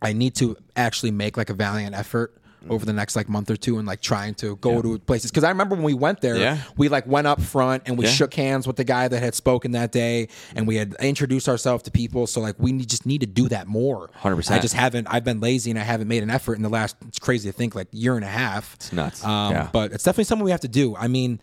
[0.00, 2.34] I need to actually make like a valiant effort
[2.70, 5.44] over the next like month or two and like trying to go to places because
[5.44, 6.58] I remember when we went there, Yeah.
[6.76, 8.10] we like went up front and we Yeah.
[8.12, 11.82] shook hands with the guy that had spoken that day and we had introduced ourselves
[11.84, 12.26] to people.
[12.26, 14.10] So like we need, just need to do that more.
[14.22, 14.50] 100%.
[14.54, 15.06] I just haven't.
[15.10, 16.96] I've been lazy and I haven't made an effort in the last.
[17.06, 18.74] It's crazy to think like year and a half.
[18.74, 19.24] It's nuts.
[19.24, 19.68] Um, Yeah.
[19.72, 20.96] But it's definitely something we have to do.
[20.96, 21.40] I mean.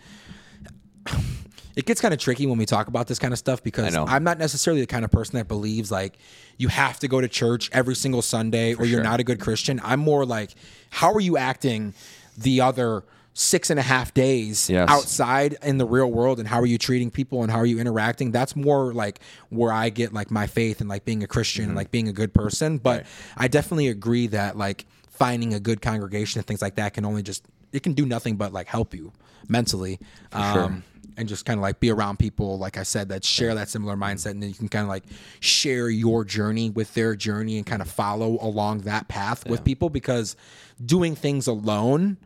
[1.76, 3.96] It gets kind of tricky when we talk about this kind of stuff because.
[3.96, 6.18] I'm not necessarily the kind of person that believes like
[6.58, 9.04] you have to go to church every single Sunday or you're sure.
[9.04, 9.82] not a good Christian.
[9.84, 10.52] I'm more like,
[10.90, 11.94] how are you acting
[12.38, 13.04] the other
[13.38, 14.88] six and a half days Yes.
[14.90, 17.80] outside in the real world and how are you treating people and how are you
[17.80, 18.32] interacting?
[18.32, 21.70] That's more like where I get like my faith and like being a Christian Mm-hmm.
[21.72, 22.78] and like being a good person.
[22.78, 27.04] But I definitely agree that like finding a good congregation and things like that can
[27.04, 29.12] only just it can do nothing but like help you
[29.50, 30.00] mentally.
[30.32, 30.84] Um
[31.18, 33.94] and just kind of like be around people, like I said, that share that similar
[33.94, 34.04] mm-hmm.
[34.04, 35.04] mindset, and then you can kind of like
[35.40, 39.90] share your journey with their journey and kind of follow along that path with people
[39.90, 40.36] because
[40.84, 42.18] doing things alone,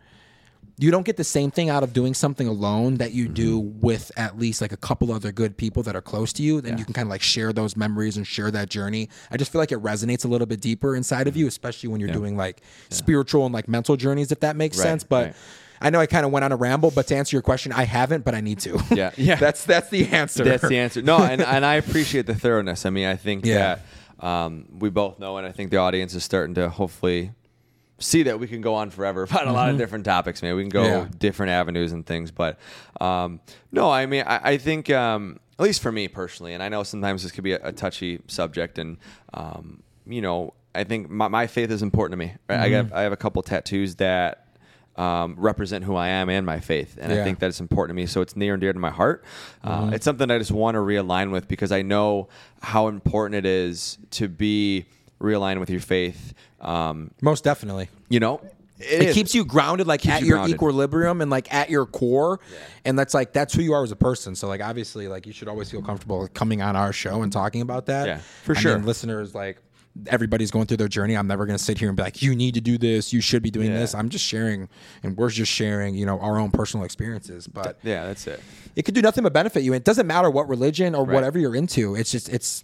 [0.78, 3.82] you don't get the same thing out of doing something alone that you do mm-hmm.
[3.82, 6.62] with at least like a couple other good people that are close to you.
[6.62, 9.10] Then you can kind of like share those memories and share that journey.
[9.30, 11.42] I just feel like it resonates a little bit deeper inside of mm-hmm.
[11.42, 14.84] you, especially when you're doing like spiritual and like mental journeys, if that makes Right,
[14.84, 15.04] sense.
[15.04, 15.36] But right.
[15.82, 17.84] I know I kind of went on a ramble, but to answer your question, I
[17.84, 18.82] haven't, but I need to.
[18.92, 19.36] Yeah, yeah.
[19.36, 20.44] that's that's the answer.
[20.44, 21.02] That's the answer.
[21.02, 22.86] No, and, and I appreciate the thoroughness.
[22.86, 23.80] I mean, I think Yeah.
[24.20, 27.32] that um, we both know, and I think the audience is starting to hopefully
[28.00, 30.56] see that we can go on forever about a lot of different topics, man.
[30.56, 31.04] We can go Mm-hmm.
[31.12, 31.18] Yeah.
[31.20, 32.32] different avenues and things.
[32.32, 32.58] But
[33.02, 33.40] um,
[33.72, 36.84] no, I mean, I, I think, um, at least for me personally, and I know
[36.84, 38.98] sometimes this could be a, a touchy subject, and,
[39.34, 42.34] um, you know, I think my, my faith is important to me.
[42.48, 42.60] Right?
[42.60, 42.90] I, Mm-hmm.
[42.90, 44.46] got, I have a couple tattoos that
[45.00, 46.98] um, represent who I am and my faith.
[47.02, 48.06] And I think that it's important to me.
[48.06, 49.24] So it's near and dear to my heart.
[49.64, 52.28] Uh, it's something I just want to realign with because I know
[52.62, 54.86] how important it is to be
[55.22, 56.34] realigned with your faith.
[56.60, 57.88] Um, Most definitely.
[58.10, 58.42] you know,
[58.78, 60.56] it keeps you grounded, like Keeps at you your grounded.
[60.56, 62.40] equilibrium and like at your core,
[62.86, 64.36] and that's like that's who you are as a person.
[64.36, 67.62] So like obviously, like you should always feel comfortable coming on our show and talking
[67.62, 68.08] about that.
[68.08, 68.78] Yeah, for I sure.
[68.78, 69.58] mean, listeners, like
[70.08, 71.16] everybody's going through their journey.
[71.16, 73.22] I'm never going to sit here and be like, you need to do this, you
[73.22, 73.80] should be doing Yeah.
[73.80, 73.94] this.
[73.96, 74.70] I'm just sharing,
[75.04, 77.48] and we're just sharing, you know, our own personal experiences.
[77.48, 78.42] But Yeah, that's it.
[78.76, 79.74] it could do nothing but benefit you.
[79.74, 81.14] It doesn't matter what religion or Right.
[81.16, 81.96] whatever you're into.
[81.96, 82.64] It's just it's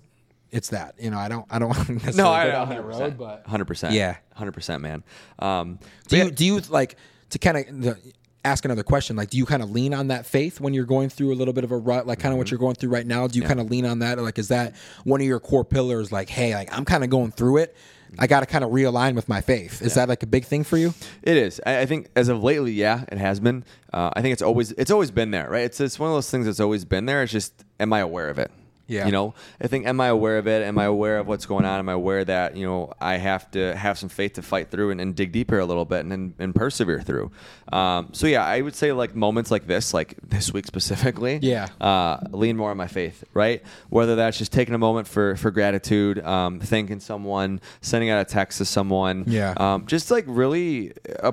[0.51, 0.95] it's that.
[0.99, 2.83] You know, I don't I don't want to necessarily No, I go down know, that
[2.85, 2.99] 100%.
[2.99, 3.91] road, but 100%.
[3.91, 4.15] Yeah.
[4.39, 5.03] 100%, man.
[5.39, 6.95] Um, do you yeah, do you like
[7.31, 7.97] to kind of
[8.45, 9.15] ask another question?
[9.15, 11.53] Like, do you kind of lean on that faith when you're going through a little
[11.53, 12.34] bit of a rut, like kind Mm-hmm.
[12.34, 13.27] of what you're going through right now?
[13.27, 14.17] Do you kind of lean on that?
[14.17, 16.12] Or like, is that one of your core pillars?
[16.12, 17.75] Like, hey, like I'm kind of going through it.
[18.17, 19.81] I got to kind of realign with my faith.
[19.81, 20.93] Is that like a big thing for you?
[21.21, 21.60] It is.
[21.65, 23.65] I, I think as of lately, yeah, it has been.
[23.91, 25.63] Uh, I think it's always it's always been there, right?
[25.65, 27.23] It's it's one of those things that's always been there.
[27.23, 28.51] It's just, am I aware of it?
[28.87, 29.05] Yeah.
[29.07, 30.61] You know, I think, am I aware of it?
[30.63, 31.79] Am I aware of what's going on?
[31.79, 34.91] Am I aware that you know I have to have some faith to fight through
[34.91, 37.31] and, and dig deeper a little bit and and, and persevere through?
[37.73, 41.67] Um, so yeah, I would say like moments like this, like this week specifically, Yeah.
[41.81, 43.63] uh, lean more on my faith, right?
[43.89, 48.25] Whether that's just taking a moment for for gratitude, um, thanking someone, sending out a
[48.25, 49.53] text to someone, Yeah.
[49.57, 50.93] um, just like really
[51.23, 51.31] uh,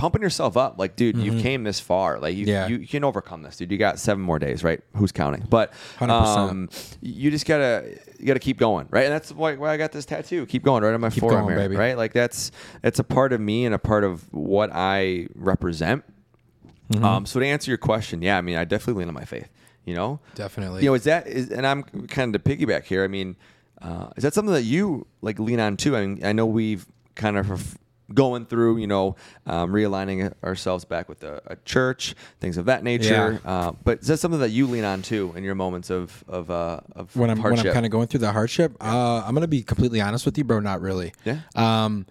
[0.00, 0.78] pumping yourself up.
[0.78, 2.18] Like, dude, you came this far.
[2.18, 2.48] Like, you, Mm-hmm.
[2.50, 2.68] Yeah.
[2.68, 3.70] you, you can overcome this, dude.
[3.70, 4.80] You got seven more days, right?
[4.96, 5.46] Who's counting?
[5.50, 6.08] But 100%.
[6.10, 6.68] um,
[7.02, 9.04] you just gotta you gotta keep going, right?
[9.04, 10.46] And that's why, why I got this tattoo.
[10.46, 11.76] Keep going, right on my forearm, going, here, baby.
[11.76, 11.98] right?
[11.98, 12.50] Like that's
[12.82, 16.02] it's a part of me and a part of what I represent.
[16.90, 17.04] Mm-hmm.
[17.04, 19.48] Um, so to answer your question, yeah, I mean, I definitely lean on my faith.
[19.84, 20.82] You know, Definitely.
[20.82, 23.04] You know, is that is, and I'm kind of to piggyback here.
[23.04, 23.36] I mean,
[23.82, 25.96] uh, is that something that you like lean on too?
[25.96, 26.86] I mean, I know we've
[27.16, 27.76] kind of
[28.12, 32.82] going through, you know, um, realigning ourselves back with a, a church, things of that
[32.84, 33.40] nature.
[33.44, 36.50] Uh, but is that something that you lean on too in your moments of of
[36.50, 37.58] uh, of when I'm when?
[37.58, 40.44] I'm kind of going through the hardship, uh, I'm gonna be completely honest with you,
[40.44, 40.60] bro.
[40.60, 41.12] Not really.
[41.24, 41.40] Yeah.
[41.54, 42.06] Um,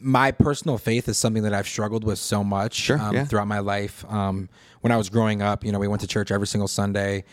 [0.00, 3.24] my personal faith is something that I've struggled with so much Sure, um, yeah.
[3.24, 4.04] throughout my life.
[4.08, 4.48] Um,
[4.80, 7.24] when I was growing up, you know, we went to church every single Sunday.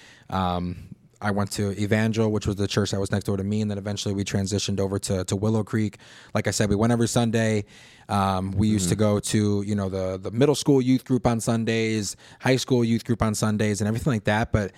[1.25, 3.71] I went to Evangel, which was the church that was next door to me, and
[3.71, 5.97] then eventually we transitioned over to, to Willow Creek.
[6.35, 7.65] Like I said, we went every Sunday.
[8.07, 11.39] Um, we used to go to you know the the middle school youth group on
[11.39, 14.51] Sundays, high school youth group on Sundays, and everything like that.
[14.51, 14.73] But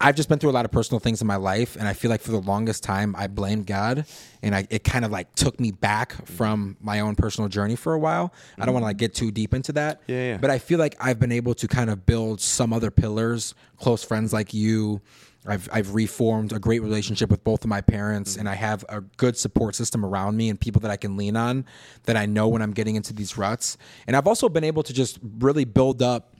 [0.00, 2.10] I've just been through a lot of personal things in my life, and I feel
[2.10, 4.04] like for the longest time I blamed God,
[4.42, 7.94] and I, it kind of like took me back from my own personal journey for
[7.94, 8.32] a while.
[8.58, 10.36] I don't want to like get too deep into that, Yeah, yeah.
[10.36, 14.04] But I feel like I've been able to kind of build some other pillars, close
[14.04, 15.00] friends like you.
[15.50, 19.00] I've I've reformed a great relationship with both of my parents, and I have a
[19.00, 21.64] good support system around me and people that I can lean on
[22.04, 23.78] that I know when I'm getting into these ruts.
[24.06, 26.34] And I've also been able to just really build up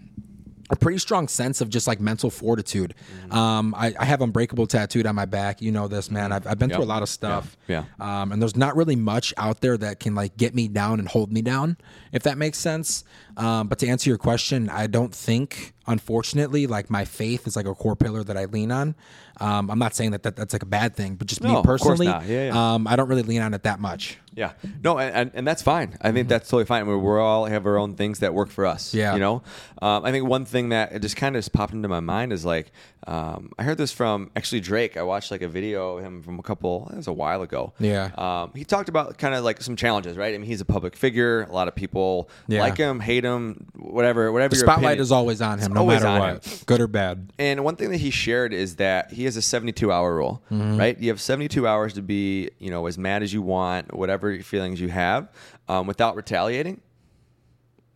[0.71, 2.95] a pretty strong sense of just like mental fortitude.
[3.31, 5.63] Um, I, I have Unbreakable tattooed on my back.
[5.63, 6.31] You know this, man.
[6.31, 7.57] I've, I've been through a lot of stuff.
[7.69, 7.85] Yeah.
[7.99, 11.09] Um, and there's not really much out there that can like get me down and
[11.09, 11.79] hold me down,
[12.13, 13.05] if that makes sense.
[13.39, 17.67] Um, but to answer your question, I don't think, unfortunately, like my faith is like
[17.67, 18.97] a core pillar that I lean on.
[19.41, 21.63] Um, I'm not saying that, that that's like a bad thing, but just No, me
[21.63, 22.07] personally.
[22.07, 22.75] Yeah, yeah.
[22.75, 24.19] Um, I don't really lean on it that much.
[24.35, 24.53] Yeah.
[24.83, 25.97] No, and, and, that's fine.
[26.01, 26.87] I think that's totally fine.
[26.87, 28.95] We're, we're all have our own things that work for us.
[28.95, 29.15] Yeah.
[29.15, 29.43] You know,
[29.83, 32.45] um, I think one thing that just kind of just popped into my mind is
[32.45, 32.71] like,
[33.07, 34.97] um, I heard this from actually Drake.
[34.97, 37.73] I watched like a video of him from a couple, it was a while ago.
[37.81, 38.11] Yeah.
[38.17, 40.35] Um, he talked about kind of like some challenges, right?
[40.35, 41.43] I mean, he's a public figure.
[41.43, 42.61] A lot of people Yeah.
[42.61, 43.28] like him, hate him,
[43.77, 45.01] whatever, whatever The spotlight opinion.
[45.03, 46.59] is always on him, no matter what, him.
[46.67, 47.33] good or bad.
[47.39, 50.77] And one thing that he shared is that he has a 72 hour rule, Mm-hmm.
[50.79, 50.99] right?
[50.99, 54.81] You have 72 hours to be, you know, as mad as you want, whatever feelings
[54.81, 55.29] you have,
[55.69, 56.81] um, without retaliating,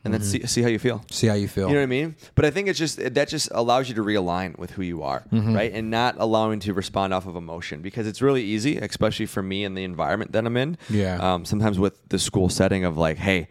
[0.05, 1.05] and then see, see how you feel.
[1.13, 1.69] See how you feel.
[1.69, 2.17] You know what I mean?
[2.35, 5.23] But I think it's just that just allows you to realign with who you are,
[5.33, 5.55] Mm-hmm.
[5.55, 5.73] right?
[5.73, 9.63] And not allowing to respond off of emotion because it's really easy, especially for me
[9.63, 10.77] in the environment that I'm in.
[10.91, 11.19] Yeah.
[11.35, 13.47] Um, sometimes with the school setting of like, hey,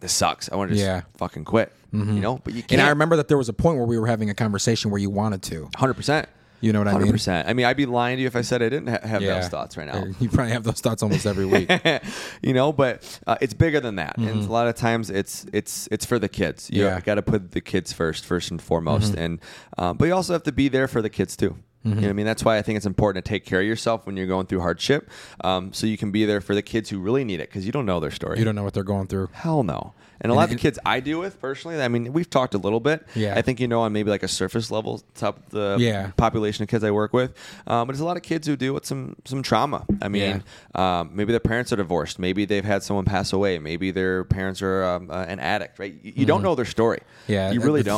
[0.00, 0.50] this sucks.
[0.50, 0.98] I want to just Yeah.
[1.00, 1.18] Mm-hmm.
[1.18, 1.72] fucking quit.
[1.92, 2.72] You know, but you can't.
[2.74, 5.00] and I remember that there was a point where we were having a conversation where
[5.00, 5.68] you wanted to.
[5.76, 6.28] Hundred percent.
[6.60, 7.00] You know what I mean?
[7.00, 7.48] Hundred percent.
[7.48, 9.48] I mean, I'd be lying to you if I said I didn't ha- have those
[9.48, 10.04] thoughts right now.
[10.20, 11.68] You probably have those thoughts almost every week.
[12.42, 15.88] you know, but uh, it's bigger than that, and a lot of times it's it's
[15.90, 16.70] it's for the kids.
[16.70, 16.84] You Mm-hmm.
[16.86, 16.96] Yeah.
[16.98, 17.04] Mm-hmm.
[17.06, 19.40] got to put the kids first, first and foremost, and
[19.78, 21.56] um, but you also have to be there for the kids too.
[21.82, 22.26] You know what I mean?
[22.26, 24.60] That's why I think it's important to take care of yourself when you're going through
[24.60, 25.08] hardship,
[25.42, 27.72] um, so you can be there for the kids who really need it because you
[27.72, 28.38] don't know their story.
[28.38, 29.30] you don't know what they're going through.
[29.32, 29.94] Hell no.
[30.22, 32.58] And a lot of the kids I deal with personally, I mean, we've talked a
[32.58, 33.06] little bit.
[33.14, 33.32] Yeah.
[33.34, 36.10] I think you know on maybe like a surface level, top of the Yeah.
[36.18, 37.30] population of kids I work with.
[37.66, 39.86] Um, but there's a lot of kids who deal with some some trauma.
[40.02, 42.18] I mean, um, maybe their parents are divorced.
[42.18, 43.58] Maybe they've had someone pass away.
[43.58, 45.78] Maybe their parents are um, uh, an addict.
[45.78, 45.94] Right?
[46.02, 46.98] You, you don't know their story.
[47.22, 47.32] Mm-hmm.
[47.32, 47.88] Yeah, You really the-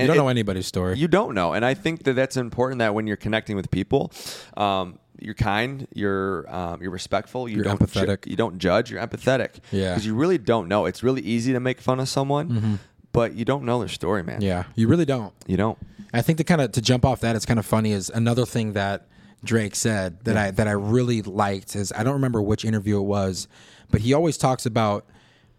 [0.00, 0.06] don't.
[0.06, 0.98] You don't it- know anybody's story.
[0.98, 2.78] you don't know, and I think that that's important.
[2.80, 4.12] That when you're connecting with people,
[4.56, 8.26] um, you're kind, you're um, you're respectful, you You're don't ju- empathetic.
[8.26, 9.60] you don't judge, you're empathetic.
[9.70, 9.90] Yeah.
[9.90, 10.86] because you really don't know.
[10.86, 12.78] It's really easy to make fun of someone,
[13.12, 14.40] but you don't know their story, man.
[14.40, 15.32] yeah, you really don't.
[15.46, 15.78] you don't.
[16.12, 17.92] I think to kind of to jump off that, it's kind of funny.
[17.92, 19.06] Is another thing that
[19.44, 23.04] Drake said that I that I really liked is I don't remember which interview it
[23.04, 23.46] was,
[23.90, 25.06] but he always talks about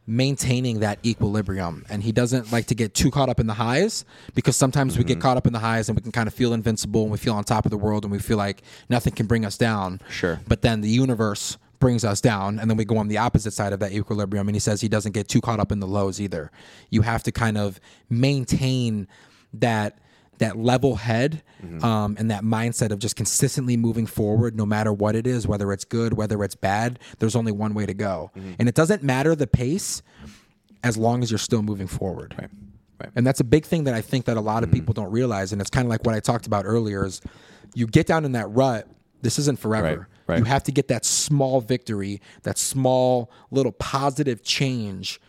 [0.08, 1.86] maintaining that equilibrium.
[1.90, 5.04] And he doesn't like to get too caught up in the highs because sometimes we
[5.04, 5.22] get mm-hmm.
[5.22, 7.34] caught up in the highs and we can kind of feel invincible and we feel
[7.34, 10.02] on top of the world and we feel like nothing can bring us down.
[10.10, 10.40] Sure.
[10.48, 13.74] but then the universe brings us down and then we go on the opposite side
[13.74, 16.22] of that equilibrium and he says he doesn't get too caught up in the lows
[16.22, 16.52] either.
[16.90, 19.08] You have to kind of maintain
[19.54, 20.00] that
[20.42, 21.84] that level head mm-hmm.
[21.84, 25.72] um, and that mindset of just consistently moving forward no matter what it is whether
[25.72, 28.54] it's good whether it's bad there's only one way to go mm-hmm.
[28.60, 30.02] and it doesn't matter the pace
[30.84, 32.50] as long as you're still moving forward Right.
[33.00, 33.12] Right.
[33.16, 34.80] and that's a big thing that I think that a lot of mm-hmm.
[34.80, 35.52] people don't realize.
[35.52, 37.20] And it's kind of like what I talked about earlier is
[37.74, 38.88] you get down in that rut.
[39.24, 40.08] This isn't forever.
[40.28, 40.40] Right, right.
[40.40, 45.20] You have to get that small victory, that small little positive change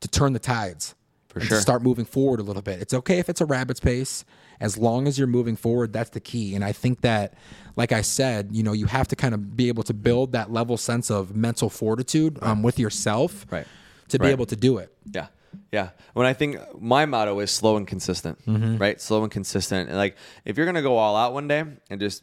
[0.00, 0.94] to turn the tides.
[1.32, 1.48] For Mm-hmm.
[1.48, 1.56] sure.
[1.56, 2.80] To start moving forward a little bit.
[2.82, 4.24] It's okay if it's a rabbit's pace.
[4.60, 6.54] As long as you're moving forward, that's the key.
[6.54, 7.34] And I think that,
[7.74, 10.52] like I said, you know, you have to kind of be able to build that
[10.52, 13.66] level sense of mental fortitude um, with yourself Right.
[14.08, 14.30] to be Right.
[14.32, 14.94] able to do it.
[15.10, 15.26] Yeah.
[15.72, 15.90] Yeah.
[16.14, 18.76] When I think my motto is slow and consistent, Mm-hmm.
[18.78, 19.00] right?
[19.00, 19.88] Slow and consistent.
[19.88, 22.22] And like if you're going to go all out one day and just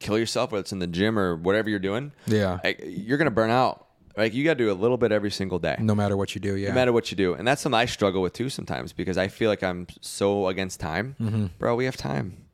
[0.00, 2.58] kill yourself, whether it's in the gym or whatever you're doing, Yeah.
[2.84, 3.86] you're going to burn out.
[4.18, 5.76] Like you got to do a little bit every single day.
[5.78, 6.68] No matter what you do, yeah.
[6.68, 7.34] No matter what you do.
[7.34, 10.80] And that's something I struggle with too sometimes because I feel like I'm so against
[10.80, 11.50] time.
[11.58, 12.44] Bro, we have time.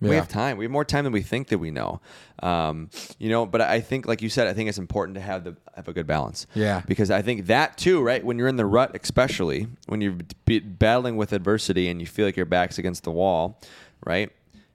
[0.00, 0.14] We Mm-hmm.
[0.14, 0.56] Have time.
[0.58, 2.00] We have more time than we think that we know.
[2.40, 5.42] Um, you know, but I think, like you said, I think it's important to have
[5.42, 6.46] the have a good balance.
[6.54, 6.82] Yeah.
[6.86, 8.24] Because I think that too, right?
[8.24, 12.26] When you're in the rut, especially when you're be battling with adversity and you feel
[12.26, 13.60] like your back's against the wall,
[14.06, 14.30] right?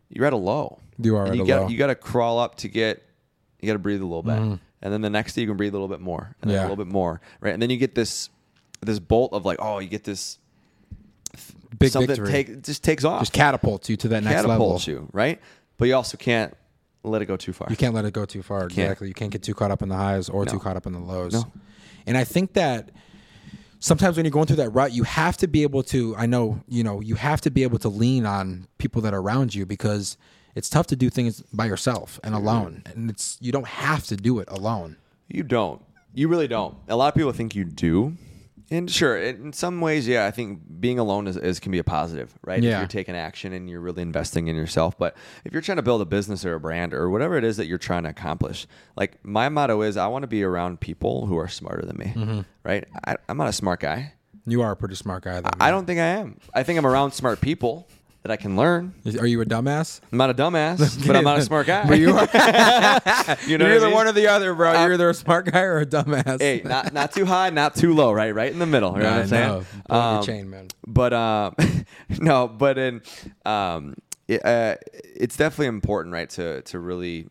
[0.10, 0.80] You're at a low.
[1.00, 1.68] You are And at you a got, low.
[1.70, 3.02] You got to crawl up to get.
[3.62, 5.74] You got to breathe a little bit, and then the next day you can breathe
[5.74, 6.58] a little bit more, and then.
[6.58, 6.62] Yeah.
[6.62, 7.54] a little bit more, right?
[7.54, 8.30] And then you get this
[8.82, 10.38] this bolt of like, oh, you get this
[11.80, 12.28] Big something victory.
[12.32, 14.50] take just takes off, just catapults you to that next level.
[14.50, 15.42] catapults you, right?
[15.78, 16.54] But you also can't
[17.04, 17.68] let it go too far.
[17.70, 18.66] You can't let it go too far.
[18.66, 19.08] Exactly.
[19.08, 21.00] You can't get too caught up in the highs or too caught up in the
[21.00, 21.34] lows.
[21.34, 21.52] No.
[22.06, 22.92] And I think that
[23.80, 26.62] sometimes when you're going through that rut, you have to be able to, I know,
[26.68, 29.66] you know, you have to be able to lean on people that are around you
[29.66, 30.18] because
[30.56, 32.84] it's tough to do things by yourself and alone.
[32.86, 34.98] And it's, you don't have to do it alone.
[35.28, 35.82] You don't.
[36.14, 36.76] You really don't.
[36.88, 38.16] A lot of people think you do.
[38.72, 41.84] And sure, in some ways, yeah, I think being alone is, is can be a
[41.84, 42.58] positive, right?
[42.60, 44.98] If you're taking action and you're really investing in yourself.
[44.98, 47.58] But if you're trying to build a business or a brand or whatever it is
[47.58, 51.26] that you're trying to accomplish, like my motto is, I want to be around people
[51.28, 52.42] who are smarter than me, Mm-hmm.
[52.64, 52.86] right?
[53.06, 54.14] I, I'm not a smart guy.
[54.48, 55.50] You are a pretty smart guy, though.
[55.60, 56.40] I don't think I am.
[56.54, 57.88] I think I'm around smart people
[58.24, 58.94] that I can learn.
[59.20, 60.00] Are you a dumbass?
[60.12, 61.86] I'm not a dumbass, but I'm not a smart guy.
[61.88, 62.22] But you are.
[63.48, 63.94] you know You're what I mean?
[63.94, 64.72] one or the other, bro.
[64.72, 66.40] I'm- You're either a smart guy or a dumbass.
[66.42, 68.34] hey, not not too high, not too low, right?
[68.34, 68.94] Right in the middle.
[68.94, 69.48] You know what I'm saying?
[69.48, 69.66] know.
[69.90, 70.68] Pull up your Um, chain, man.
[70.88, 71.56] But um,
[72.20, 73.02] no, but in
[73.46, 73.96] um,
[74.28, 74.76] it, uh,
[75.16, 76.30] it's definitely important, right?
[76.32, 77.28] To to really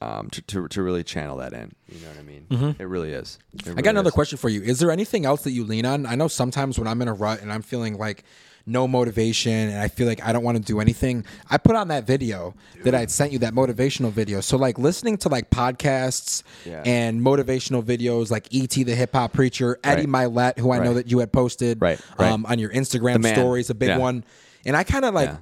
[0.00, 1.72] um, to, to to really channel that in.
[1.88, 2.76] You know what I mean?
[2.78, 3.38] It really is.
[3.54, 3.78] It Mm-hmm.
[3.78, 4.14] I got another is.
[4.14, 4.62] question for you.
[4.62, 6.06] Is there anything else that you lean on?
[6.06, 8.22] I know sometimes when I'm in a rut and I'm feeling like
[8.68, 11.88] no motivation and I feel like I don't want to do anything, I put on
[11.88, 12.54] that video
[12.84, 14.40] that I'd sent you, that motivational video.
[14.40, 16.82] So like listening to like podcasts Yeah.
[16.84, 18.82] and motivational videos like E.T.
[18.84, 20.30] the hip hop preacher, Eddie Right.
[20.30, 22.30] Mylett, who I know that you had posted Right, right.
[22.30, 23.98] Um, on your Instagram stories, a big Yeah.
[23.98, 24.24] one.
[24.66, 25.36] And I kind of like Yeah.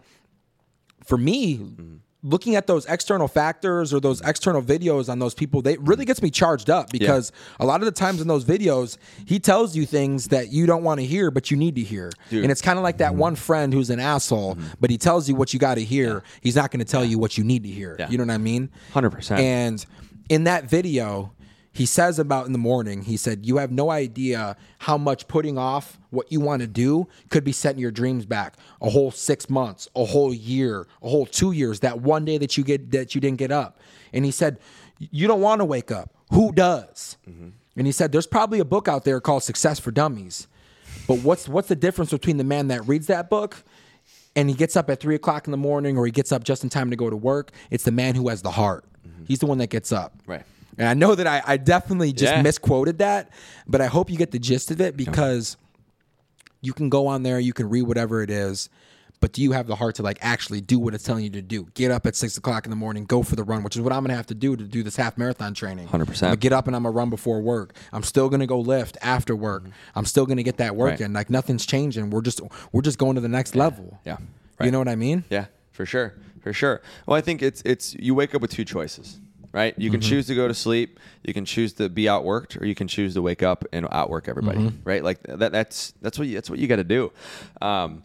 [1.04, 1.60] for me,
[2.26, 6.20] looking at those external factors or those external videos on those people, they really gets
[6.20, 9.86] me charged up because a lot of the times in those videos, he tells you
[9.86, 12.10] things that you don't want to hear, but you need to hear.
[12.28, 12.42] Dude.
[12.42, 13.20] And it's kind of like that mm-hmm.
[13.20, 14.66] one friend who's an asshole, mm-hmm.
[14.80, 16.24] but he tells you what you got to hear.
[16.40, 17.96] He's not going to tell you what you need to hear.
[17.98, 18.10] Yeah.
[18.10, 18.70] You know what I mean?
[18.92, 19.38] 100%.
[19.38, 19.86] And
[20.28, 21.32] in that video,
[21.76, 25.58] he says about in the morning, he said, You have no idea how much putting
[25.58, 29.50] off what you want to do could be setting your dreams back a whole six
[29.50, 33.14] months, a whole year, a whole two years, that one day that you get that
[33.14, 33.78] you didn't get up.
[34.14, 34.58] And he said,
[34.98, 36.14] You don't want to wake up.
[36.32, 37.18] Who does?
[37.28, 37.50] Mm-hmm.
[37.76, 40.48] And he said, There's probably a book out there called Success for Dummies.
[41.06, 43.62] But what's what's the difference between the man that reads that book
[44.34, 46.64] and he gets up at three o'clock in the morning or he gets up just
[46.64, 47.52] in time to go to work?
[47.70, 48.86] It's the man who has the heart.
[49.06, 49.24] Mm-hmm.
[49.26, 50.14] He's the one that gets up.
[50.26, 50.44] Right.
[50.78, 52.42] And I know that I, I definitely just Yeah.
[52.42, 53.30] misquoted that,
[53.66, 55.56] but I hope you get the gist of it because
[56.60, 58.68] you can go on there, you can read whatever it is,
[59.20, 61.40] but do you have the heart to like actually do what it's telling you to
[61.42, 61.66] do?
[61.74, 63.92] Get up at six o'clock in the morning, go for the run, which is what
[63.92, 65.88] I'm gonna have to do to do this half marathon training.
[65.88, 66.22] 100%.
[66.30, 67.74] I'm get up and I'm gonna run before work.
[67.92, 69.62] I'm still gonna go lift after work.
[69.62, 69.72] Mm-hmm.
[69.98, 71.00] I'm still gonna get that work Right.
[71.00, 71.12] in.
[71.14, 72.10] Like nothing's changing.
[72.10, 72.40] We're just
[72.72, 73.98] we're just going to the next level.
[74.04, 74.18] Yeah.
[74.62, 75.24] You know what I mean?
[75.30, 76.80] Yeah, for sure, for sure.
[77.06, 79.18] Well, I think it's it's you wake up with two choices,
[79.56, 79.74] right?
[79.78, 80.08] You can Mm-hmm.
[80.10, 83.14] choose to go to sleep, you can choose to be outworked, or you can choose
[83.14, 84.88] to wake up and outwork everybody, Mm-hmm.
[84.90, 85.02] right?
[85.02, 85.50] Like that.
[85.50, 87.10] That's that's what you, that's what you got to do.
[87.62, 88.02] Um,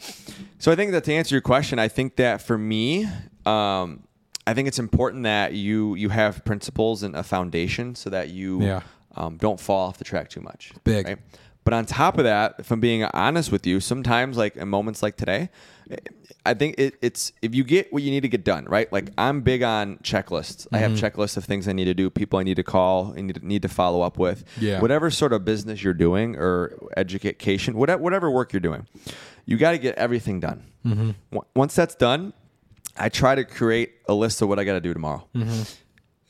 [0.58, 3.08] so I think that to answer your question, I think that for me.
[3.46, 4.04] Um,
[4.48, 8.62] I think it's important that you you have principles and a foundation so that you
[8.64, 8.82] Yeah.
[9.16, 10.72] um, don't fall off the track too much.
[10.84, 11.06] Big.
[11.06, 11.20] right?
[11.64, 15.04] But on top of that, if I'm being honest with you, sometimes like in moments
[15.04, 15.50] like today,
[16.44, 18.92] I think it, it's if you get what you need to get done, right?
[18.92, 20.66] Like I'm big on checklists.
[20.72, 20.96] I Mm-hmm.
[20.96, 23.36] have checklists of things I need to do, people I need to call, I need
[23.36, 24.44] to, need to follow up with.
[24.60, 24.80] Yeah.
[24.82, 28.88] Whatever sort of business you're doing or education, whatever whatever work you're doing,
[29.46, 30.64] you got to get everything done.
[30.84, 31.38] Mm-hmm.
[31.56, 32.34] Once that's done,
[32.98, 35.62] I try to create a list of what I got to do tomorrow, Mm-hmm.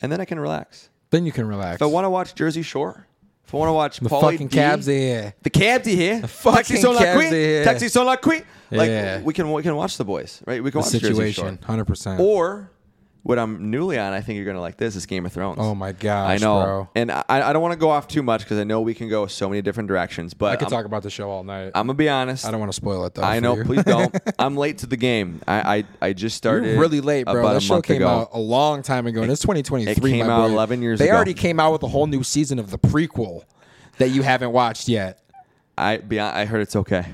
[0.02, 0.90] and then I can relax.
[1.12, 1.76] Then you can relax.
[1.76, 3.08] If I want to watch Jersey Shore,
[3.52, 5.34] if I want to watch the Pauly fucking D, cabs are here.
[5.44, 6.22] the cabs are here.
[6.26, 7.64] fucking Taxi sont la cabs are here.
[7.66, 8.16] Taxi sont la.
[8.24, 9.22] Like Yeah.
[9.22, 10.64] we can we can watch the boys, right?
[10.64, 11.68] We can The watch Jersey situation, Shore.
[11.68, 12.22] hundred percent.
[12.22, 12.71] Or
[13.24, 15.58] what I'm newly on, I think you're gonna like this is Game of Thrones.
[15.60, 16.90] Oh my gosh, I know, bro.
[16.96, 19.10] and I, I don't want to go off too much because I know we can
[19.10, 20.34] go so many different directions.
[20.34, 21.72] But I could I'm, talk about the show all night.
[21.76, 22.46] I'm gonna be honest.
[22.46, 23.22] I don't want to spoil it though.
[23.22, 23.64] I know.
[23.64, 24.16] Please don't.
[24.40, 25.42] I'm late to the game.
[25.48, 26.70] I I, I just started.
[26.70, 27.48] You're really late, bro.
[27.56, 28.08] A show came ago.
[28.08, 29.92] out a long time ago, and it's 2023.
[29.92, 30.54] It came out boy.
[30.54, 31.16] 11 years They ago.
[31.16, 33.44] already came out with a whole new season of the prequel
[33.98, 35.22] that you haven't watched yet.
[35.78, 37.06] I beyond, I heard it's okay.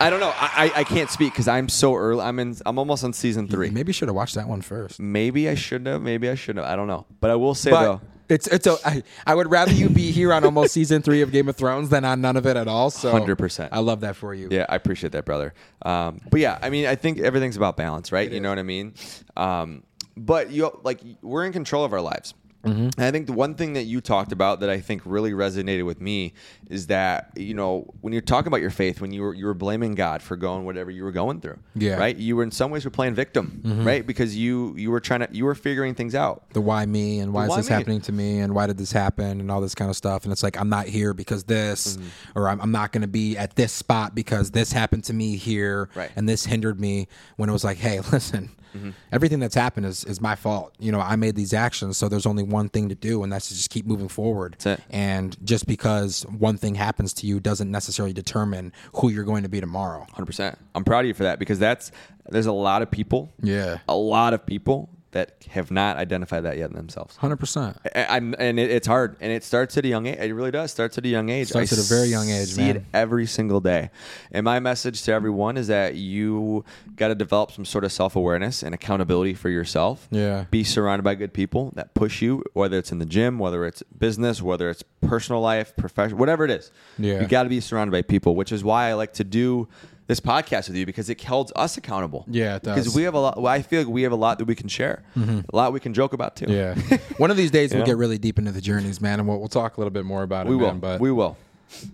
[0.00, 0.32] I don't know.
[0.34, 2.22] I I, I can't speak because I'm so early.
[2.22, 2.56] I'm in.
[2.66, 3.68] I'm almost on season three.
[3.68, 5.00] You maybe should have watched that one first.
[5.00, 6.02] Maybe I shouldn't have.
[6.02, 6.72] Maybe I shouldn't have.
[6.72, 7.06] I don't know.
[7.20, 10.10] But I will say But though, it's it's a, I, I would rather you be
[10.10, 12.68] here on almost season three of Game of Thrones than on none of it at
[12.68, 12.90] all.
[12.90, 13.68] So 100%.
[13.72, 14.48] I love that for you.
[14.50, 15.54] yeah, I appreciate that, brother.
[15.82, 18.30] Um, but yeah, I mean, I think everything's about balance, right?
[18.30, 18.94] you know what I mean?
[19.36, 19.82] Um,
[20.16, 22.34] but you like we're in control of our lives.
[22.64, 22.88] Mm-hmm.
[22.96, 25.86] And I think the one thing that you talked about that I think really resonated
[25.86, 26.32] with me
[26.68, 29.54] is that you know when you're talking about your faith, when you were you were
[29.54, 31.92] blaming God for going whatever you were going through, Yeah.
[31.92, 32.00] Mm-hmm.
[32.00, 32.16] right?
[32.16, 34.04] You were in some ways were playing victim, right?
[34.06, 36.50] Because you you were trying to you were figuring things out.
[36.52, 37.74] the why me and why is why this me?
[37.76, 40.32] happening to me and why did this happen and all this kind of stuff and
[40.32, 41.96] it's like i'm not here because this
[42.34, 45.36] or i'm, I'm not going to be at this spot because this happened to me
[45.36, 46.10] here Right.
[46.16, 48.90] and this hindered me when it was like hey listen Mm-hmm.
[49.12, 50.74] Everything that's happened is, is my fault.
[50.78, 53.48] You know, I made these actions, so there's only one thing to do, and that's
[53.48, 54.52] to just keep moving forward.
[54.58, 54.86] That's it.
[54.90, 59.48] And just because one thing happens to you doesn't necessarily determine who you're going to
[59.48, 60.06] be tomorrow.
[60.12, 60.58] Hundred percent.
[60.74, 61.90] I'm proud of you for that because that's
[62.30, 63.78] there's a lot of people, Yeah.
[63.88, 67.16] a lot of people that have not identified that yet in themselves.
[67.16, 67.76] Hundred percent.
[67.94, 70.18] I'm, and it, it's hard, and it starts at a young age.
[70.18, 70.70] It really does.
[70.70, 71.48] Starts at a young age.
[71.48, 72.76] Starts I at a very young age, see man.
[72.76, 73.90] it every single day.
[74.32, 76.64] And my message to everyone is that you
[76.96, 80.08] got to develop some sort of self awareness and accountability for yourself.
[80.10, 80.44] Yeah.
[80.50, 83.82] Be surrounded by good people that push you, whether it's in the gym, whether it's
[83.84, 86.70] business, whether it's personal life, professional, whatever it is.
[86.98, 87.20] Yeah.
[87.20, 89.68] You got to be surrounded by people, which is why I like to do
[90.08, 92.24] this podcast with you because it holds us accountable.
[92.28, 93.40] Yeah, it Because we have a lot.
[93.40, 95.40] Well, I feel like we have a lot that we can share, mm-hmm.
[95.52, 96.46] a lot we can joke about too.
[96.48, 96.74] Yeah.
[97.18, 99.48] One of these days we'll get really deep into the journeys, man, and we'll, we'll
[99.48, 100.50] talk a little bit more about it.
[100.50, 100.72] we will.
[100.72, 101.36] but we will.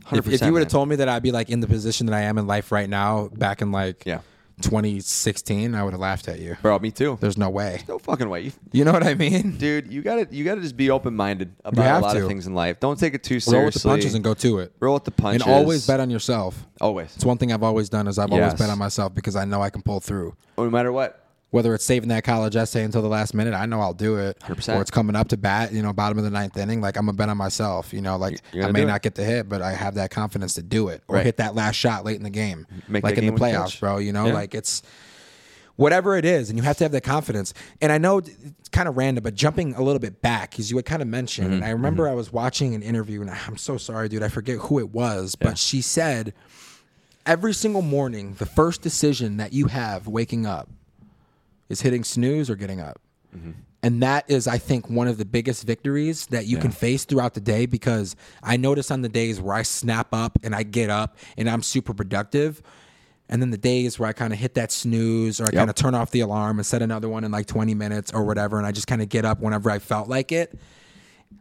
[0.07, 2.07] 100%, if, if you would have told me that I'd be like in the position
[2.07, 4.21] that I am in life right now, back in like Yeah.
[4.63, 6.57] 2016, I would have laughed at you.
[6.63, 7.19] bro, me too.
[7.21, 7.83] There's no way.
[7.89, 8.41] no fucking way.
[8.43, 9.57] You, You know what I mean?
[9.57, 12.23] dude, you gotta you gotta just be open minded about have a lot to.
[12.23, 12.81] of things in life.
[12.81, 13.57] Don't take it too seriously.
[13.59, 14.73] Roll with the punches and go to it.
[14.81, 16.67] roll with the punches And always bet on yourself.
[16.81, 18.59] Always, It's one thing I've always done is I've always Yes.
[18.59, 20.37] bet on myself because I know I can pull through.
[20.59, 21.24] no matter what.
[21.55, 24.41] Whether it's saving that college essay until the last minute, I know I'll do it.
[24.41, 24.75] 100%.
[24.77, 26.81] Or it's coming up to bat, you know, bottom of the ninth inning.
[26.81, 27.93] Like I'm a bet on myself.
[27.93, 30.63] You know, like I may not get the hit, but I have that confidence to
[30.63, 31.27] do it or Right.
[31.27, 33.81] hit that last shot late in the game, Make like in the playoffs, catch.
[33.81, 33.99] bro.
[33.99, 34.33] You know, Yeah.
[34.33, 34.83] like it's
[35.77, 37.55] whatever it is, and you have to have that confidence.
[37.81, 40.77] And I know it's kind of random, but jumping a little bit back, because you
[40.77, 41.55] had kind of mentioned, Mm-hmm.
[41.57, 44.57] and I remember I was watching an interview, and I'm so sorry, dude, I forget
[44.59, 46.33] who it was, but she said
[47.27, 50.69] every single morning, the first decision that you have waking up
[51.69, 53.01] is hitting snooze or getting up.
[53.37, 53.53] Mm-hmm.
[53.83, 57.35] And that is, I think, one of the biggest victories that you can face throughout
[57.35, 60.89] the day because I notice on the days where I snap up and I get
[60.89, 62.63] up and I'm super productive.
[63.29, 65.77] And then the days where I kind of hit that snooze or I kind of
[65.77, 68.57] turn off the alarm and set another one in like 20 minutes or whatever.
[68.57, 70.59] And I just kind of get up whenever I felt like it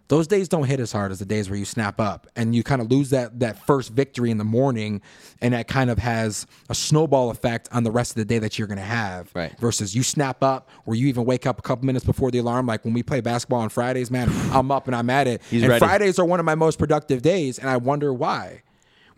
[0.10, 2.64] those days don't hit as hard as the days where you snap up and you
[2.64, 5.02] kind of lose that that first victory in the morning
[5.42, 8.60] and that kind of has a snowball effect on the rest of the day that
[8.60, 9.58] you're going to have Right.
[9.60, 12.66] versus you snap up or you even wake up a couple minutes before the alarm
[12.68, 15.64] like when we play basketball on Fridays man I'm up and I'm at it He's
[15.64, 15.80] and ready.
[15.86, 18.62] Fridays are one of my most productive days and I wonder why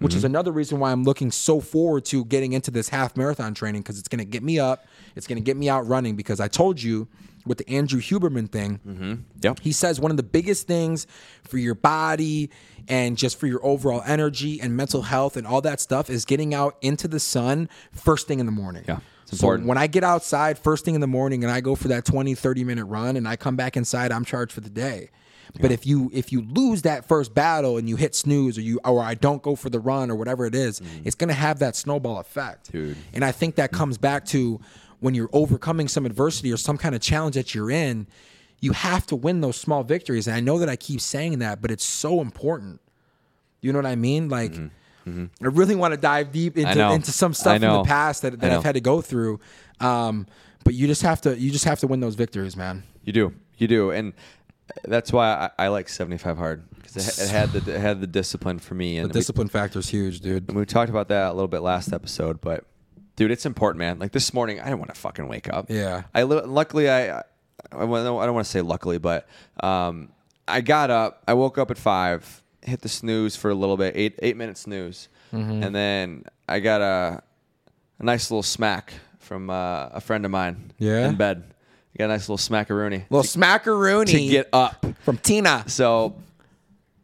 [0.06, 0.28] which is mm-hmm.
[0.28, 4.00] another reason why I'm looking so forward to getting into this half marathon training because
[4.00, 4.86] it's going to get me up
[5.16, 7.08] it's going to get me out running because I told you
[7.46, 9.14] with the Andrew Huberman thing mm-hmm.
[9.42, 9.60] Yep.
[9.60, 11.08] he says one of the biggest things
[11.44, 12.50] for your body
[12.88, 16.54] and just for your overall energy and mental health and all that stuff is getting
[16.54, 18.84] out into the sun first thing in the morning.
[18.88, 19.68] Yeah, it's so important.
[19.68, 22.36] when I get outside first thing in the morning and I go for that 20
[22.36, 25.10] 30 minute run and I come back inside I'm charged for the day.
[25.60, 28.80] But if you if you lose that first battle and you hit snooze or you
[28.84, 31.60] or I don't go for the run or whatever it is, it's going to have
[31.60, 32.68] that snowball effect.
[32.68, 32.88] Mm-hmm.
[32.88, 32.98] Dude.
[33.14, 34.60] And I think that comes back to
[35.00, 38.08] when you're overcoming some adversity or some kind of challenge that you're in,
[38.60, 40.28] you have to win those small victories.
[40.28, 42.82] And I know that I keep saying that, but it's so important.
[43.62, 44.30] You know what I mean?
[44.30, 44.54] Like,
[45.08, 46.96] I really want to dive deep into, Mm-hmm.
[46.96, 48.52] into some stuff in the past that, that.
[48.52, 49.40] I've had to go through.
[49.80, 50.26] Um,
[50.64, 52.84] but you just have to you just have to win those victories, man.
[53.04, 54.14] You do, you do, and
[54.84, 58.08] that's why I, I like 75 hard because it, it had the it had the
[58.08, 60.48] discipline for me, and The discipline factor is huge, dude.
[60.50, 62.66] And we talked about that a little bit last episode, but
[63.16, 64.00] dude, it's important, man.
[64.00, 65.68] Like this morning, I didn't want to fucking wake up.
[65.70, 66.04] Yeah.
[66.14, 67.22] I luckily I I,
[67.72, 69.28] I don't want to say luckily, but
[69.64, 70.10] um,
[70.48, 71.24] I got up.
[71.28, 74.58] I woke up at five, hit the snooze for a little bit, eight eight minute
[74.58, 75.64] snooze, Mm-hmm.
[75.64, 77.22] and then I got a
[78.00, 80.72] a nice little smack from uh, a friend of mine.
[80.78, 81.08] Yeah?
[81.10, 81.44] in bed.
[81.96, 84.86] I got a nice little smackaroony Little to, smackaroony to get up.
[85.04, 85.64] from Tina.
[85.68, 86.16] So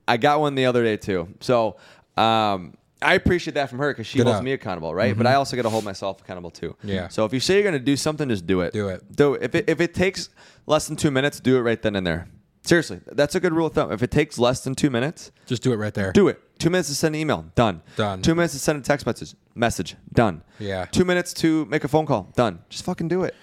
[0.07, 1.29] I got one the other day too.
[1.39, 1.77] So
[2.17, 4.43] um, I appreciate that from her because she Good holds up.
[4.43, 5.17] me accountable, right?
[5.17, 6.75] But I also got to hold myself accountable too.
[6.83, 7.07] Yeah.
[7.07, 8.73] So if you say you're going to do something, just do it.
[8.73, 9.15] Do it.
[9.15, 9.43] Do it.
[9.43, 10.29] If it if it takes
[10.67, 12.27] less than two minutes, do it right then and there.
[12.63, 13.91] Seriously, that's a good rule of thumb.
[13.91, 16.11] If it takes less than two minutes, Just do it right there.
[16.11, 16.39] do it.
[16.59, 17.81] Two minutes to send an email, done.
[17.95, 18.21] Done.
[18.21, 20.43] Two minutes to send a text message, message, done.
[20.59, 20.85] Yeah.
[20.85, 22.59] Two minutes to make a phone call, done.
[22.69, 23.33] Just fucking do it.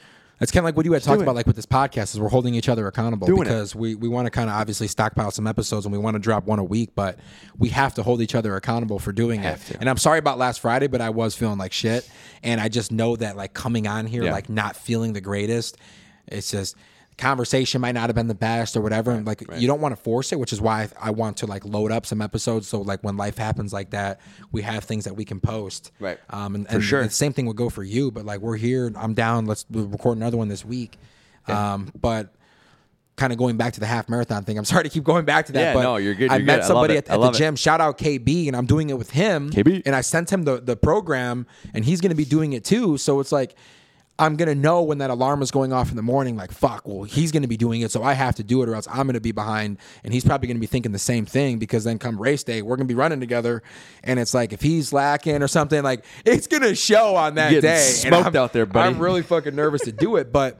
[0.40, 1.24] It's kind of like what you had talked do it.
[1.24, 3.44] about, like with this podcast, is we're holding each other accountable Doing it.
[3.44, 6.20] because we, we want to kind of obviously stockpile some episodes and we want to
[6.20, 7.18] drop one a week, but
[7.58, 9.60] we have to hold each other accountable for doing it.
[9.66, 9.80] To.
[9.80, 12.08] And I'm sorry about last Friday, but I was feeling like shit,
[12.44, 14.32] and I just know that like coming on here, Yeah.
[14.32, 15.76] like not feeling the greatest,
[16.28, 16.76] it's just
[17.18, 19.10] conversation might not have been the best or whatever.
[19.10, 21.46] and like you don't want to force it, which is why I, I want to
[21.46, 24.20] like load up some episodes so like when life happens like that,
[24.52, 25.90] we have things that we can post.
[26.00, 26.18] Right.
[26.30, 27.02] Um, and, For and sure.
[27.02, 29.46] the same thing would go for you, but like we're here, I'm down.
[29.46, 30.96] Let's record another one this week.
[31.46, 32.34] Um, but
[33.16, 35.46] kind of going back to the half marathon thing, I'm sorry to keep going back
[35.46, 35.60] to that.
[35.60, 36.66] Yeah, but no, you're good, I you're met good.
[36.66, 37.08] Somebody it.
[37.08, 37.34] at, I at the it.
[37.34, 37.56] gym.
[37.56, 39.50] Shout out KB, and I'm doing it with him.
[39.50, 39.82] KB.
[39.84, 42.96] and I sent him the the program, and he's going to be doing it too.
[42.98, 43.54] So it's like.
[44.20, 46.36] I'm gonna know when that alarm is going off in the morning.
[46.36, 46.88] Like, fuck.
[46.88, 49.06] Well, he's gonna be doing it, so I have to do it, or else I'm
[49.06, 49.78] gonna be behind.
[50.02, 52.76] And he's probably gonna be thinking the same thing because then come race day, we're
[52.76, 53.62] gonna be running together,
[54.02, 57.78] and it's like if he's lacking or something, like it's gonna show on that day.
[57.80, 58.88] Smoked out there, buddy.
[58.94, 60.58] I'm really fucking nervous to do it, but.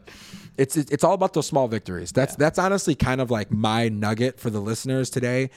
[0.57, 2.11] It's, it's all about those small victories.
[2.11, 5.51] That's that's honestly kind of like my nugget for the listeners today,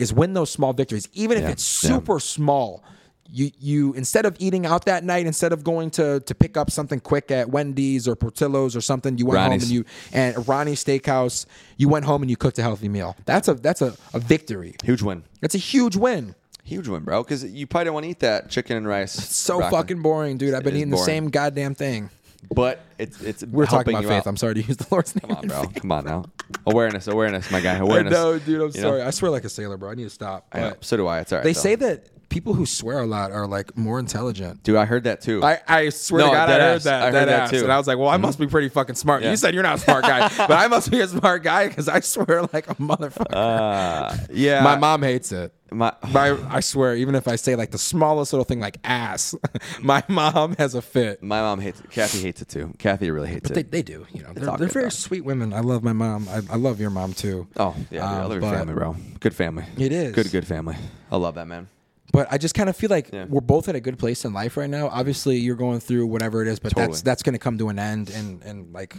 [0.00, 1.50] is win those small victories, even if Yeah.
[1.50, 1.90] it's Yeah.
[1.90, 2.82] super small.
[3.30, 6.70] You you instead of eating out that night, instead of going to to pick up
[6.70, 9.62] something quick at Wendy's or Portillo's or something, you went Ronnie's.
[9.62, 11.46] home and you and Ronnie's Steakhouse,
[11.78, 13.16] you went home and you cooked a healthy meal.
[13.24, 14.74] That's a that's a, a victory.
[14.84, 15.22] Huge win.
[15.40, 16.34] That's a huge win.
[16.64, 17.22] Huge win, bro.
[17.24, 19.12] Because you probably don't want to eat that chicken and rice.
[19.12, 19.78] So broccoli.
[19.78, 20.54] fucking boring, dude.
[20.54, 22.10] I've been eating the same goddamn thing.
[22.54, 24.12] But it's it's We're talking about faith.
[24.18, 24.26] out.
[24.26, 25.22] I'm sorry to use the Lord's name.
[25.34, 25.66] Come on, bro.
[25.80, 26.24] Come on now.
[26.66, 27.74] Awareness, awareness, my guy.
[27.78, 28.12] Awareness.
[28.12, 28.60] know, dude.
[28.60, 28.88] I'm You know?
[28.90, 29.02] sorry.
[29.02, 29.90] I swear like a sailor, bro.
[29.90, 30.52] I need to stop.
[30.54, 30.74] Know.
[30.80, 31.20] So do I.
[31.20, 31.44] It's all right.
[31.44, 31.60] they though.
[31.60, 34.62] say that people who swear a lot are like more intelligent.
[34.62, 35.42] Dude, I heard that too.
[35.44, 36.84] I, I swear No, to God, I heard ass.
[36.84, 37.02] that.
[37.02, 37.56] I heard dead that too.
[37.56, 37.64] Mm-hmm.
[37.66, 39.22] And I was like, well, I must be pretty fucking smart.
[39.22, 39.30] Yeah.
[39.30, 41.88] You said you're not a smart guy, but I must be a smart guy because
[41.88, 43.34] I swear like a motherfucker.
[43.34, 44.62] uh, yeah.
[44.62, 45.52] My mom hates it.
[45.70, 49.34] My, My, I swear, even if I say like the smallest little thing like ass,
[49.80, 51.22] my mom has a fit.
[51.22, 51.90] my mom hates it.
[51.90, 52.74] Kathy hates it too.
[52.78, 53.70] Kathy really hates They, it.
[53.70, 54.32] they do, you know.
[54.34, 54.90] They're, they're very though.
[54.90, 55.52] sweet women.
[55.54, 56.28] I love my mom.
[56.28, 57.46] I, I love your mom too.
[57.56, 58.00] oh, yeah.
[58.00, 58.96] dude, I Um, love your but- family, bro.
[59.20, 59.64] Good family.
[59.78, 60.14] It is.
[60.14, 60.76] Good, good family.
[61.10, 61.68] I love that, man.
[62.12, 63.24] But I just kind of feel like Yeah.
[63.28, 64.88] we're both at a good place in life right now.
[64.88, 66.88] Obviously, you're going through whatever it is, but Totally.
[66.88, 68.94] that's that's going to come to an end in in like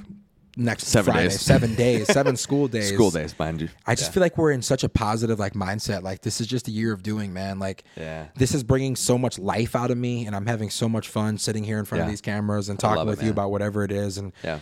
[0.56, 1.42] next Seven Friday, days.
[1.42, 2.94] seven days, seven school days.
[2.94, 3.70] School days, mind you.
[3.88, 4.14] I just Yeah.
[4.14, 6.04] feel like we're in such a positive like mindset.
[6.04, 7.58] Like this is just a year of doing, man.
[7.60, 8.26] Like Yeah.
[8.36, 11.38] this is bringing so much life out of me, and I'm having so much fun
[11.38, 13.84] sitting here in front of these cameras and talking love it, with you about whatever
[13.84, 14.18] it is.
[14.20, 14.60] And Yeah.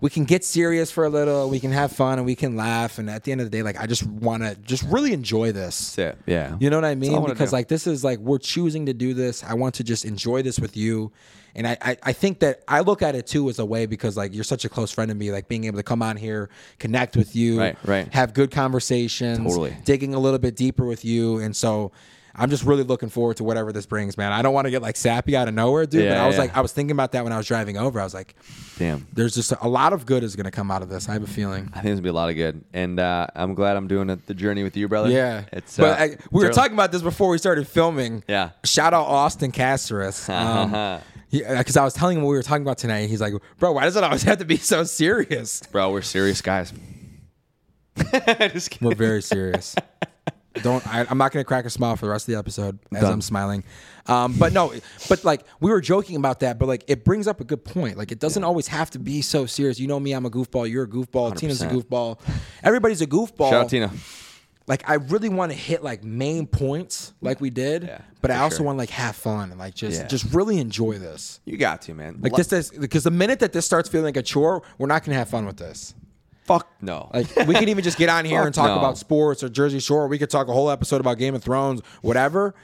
[0.00, 2.98] We can get serious for a little, we can have fun, and we can laugh.
[2.98, 5.50] And at the end of the day, like I just want to just really enjoy
[5.52, 5.98] this.
[5.98, 6.16] It.
[6.26, 6.56] Yeah.
[6.60, 7.24] You know what I all I mean?
[7.26, 7.56] Because do.
[7.56, 9.42] like this is like we're choosing to do this.
[9.42, 11.10] I want to just enjoy this with you.
[11.54, 14.16] And I, I, I think that I look at it too as a way because
[14.16, 16.50] like you're such a close friend to me, like being able to come on here,
[16.78, 18.14] connect with you, Right, right.
[18.14, 19.76] have good conversations, Totally.
[19.84, 21.38] digging a little bit deeper with you.
[21.38, 21.90] And so
[22.38, 24.32] I'm just really looking forward to whatever this brings, man.
[24.32, 26.08] I don't want to get like sappy out of nowhere, dude.
[26.08, 26.42] but I was yeah.
[26.42, 28.00] like, I was thinking about that when I was driving over.
[28.00, 28.36] I was like,
[28.78, 29.06] Damn.
[29.12, 31.08] there's just a, lot of good is going to come out of this.
[31.08, 31.68] I have a feeling.
[31.72, 34.08] I think there's gonna be a lot of good, and uh, I'm glad I'm doing
[34.10, 35.10] it, the journey with you, brother.
[35.10, 35.76] Yeah, it's.
[35.76, 36.54] but uh, I, we it's were early.
[36.54, 38.22] talking about this before we started filming.
[38.28, 38.50] Yeah.
[38.64, 40.28] shout out Austin Caceres.
[40.38, 43.08] Um, because I was telling him what we were talking about tonight.
[43.08, 45.90] He's like, "Bro, why does it always have to be so serious?" bro.
[45.92, 46.72] We're serious guys.
[48.80, 49.74] We're very serious.
[50.62, 50.86] Don't.
[50.86, 53.02] I, I'm not going to crack a smile for the rest of the episode as
[53.02, 53.12] Done.
[53.12, 53.64] I'm smiling.
[54.06, 54.72] Um, but no,
[55.08, 57.98] but like we were joking about that, but like it brings up a good point.
[57.98, 59.78] Like it doesn't always have to be so serious.
[59.78, 60.70] You know me, I'm a goofball.
[60.70, 61.36] You're a goofball.
[61.36, 62.18] Tina's a goofball.
[62.62, 63.50] Everybody's a goofball.
[63.50, 63.90] Shout out Tina.
[64.66, 68.38] like I really want to hit like main points like we did, Yeah, but I
[68.38, 68.66] also sure.
[68.66, 70.06] want to like have fun and like just Yeah.
[70.06, 71.40] just really enjoy this.
[71.44, 72.18] You got to man.
[72.20, 75.04] Like this is because the minute that this starts feeling like a chore, we're not
[75.04, 75.94] gonna have fun with this.
[76.48, 77.10] Fuck no.
[77.14, 78.78] Like we can even just get on here and talk no.
[78.78, 80.08] about sports or Jersey Shore.
[80.08, 82.54] We could talk a whole episode about Game of Thrones, whatever.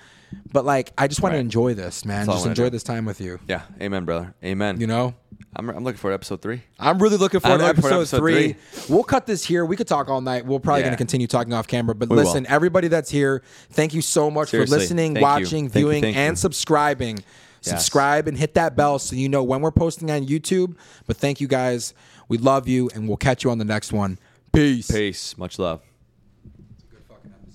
[0.52, 2.26] But like I just want to enjoy this, man.
[2.26, 3.38] That's Just enjoy this time with you.
[3.46, 3.62] yeah.
[3.80, 4.34] Amen, brother.
[4.42, 4.80] Amen.
[4.80, 5.14] You know?
[5.56, 6.62] I'm, I'm looking forward to episode three.
[6.80, 8.52] I'm really looking forward to episode, to episode three.
[8.54, 8.94] three.
[8.94, 9.64] We'll cut this here.
[9.64, 10.44] We could talk all night.
[10.44, 10.86] We're probably Yeah.
[10.86, 11.94] going to continue talking off camera.
[11.94, 12.24] But We will.
[12.24, 15.22] listen, everybody that's here, thank you so much Seriously, for listening, thank you.
[15.22, 16.36] watching, Thank you, viewing, thank and you.
[16.40, 17.22] subscribing.
[17.60, 20.76] Subscribe and hit that bell so you know when we're posting on YouTube.
[21.06, 21.94] But thank you guys.
[22.28, 24.18] We love you, and we'll catch you on the next one.
[24.52, 24.90] Peace.
[24.90, 25.36] Peace.
[25.36, 25.80] Much love.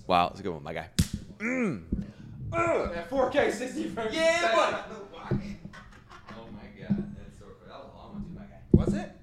[0.07, 0.89] Wow, it's a good one, my guy.
[1.37, 1.83] Mm.
[2.51, 4.13] 4K, 60 frames.
[4.13, 5.57] Yeah, buddy.
[6.31, 7.45] Oh my god, that's so.
[7.67, 8.61] That was a long one, too, my guy.
[8.71, 9.18] Was it?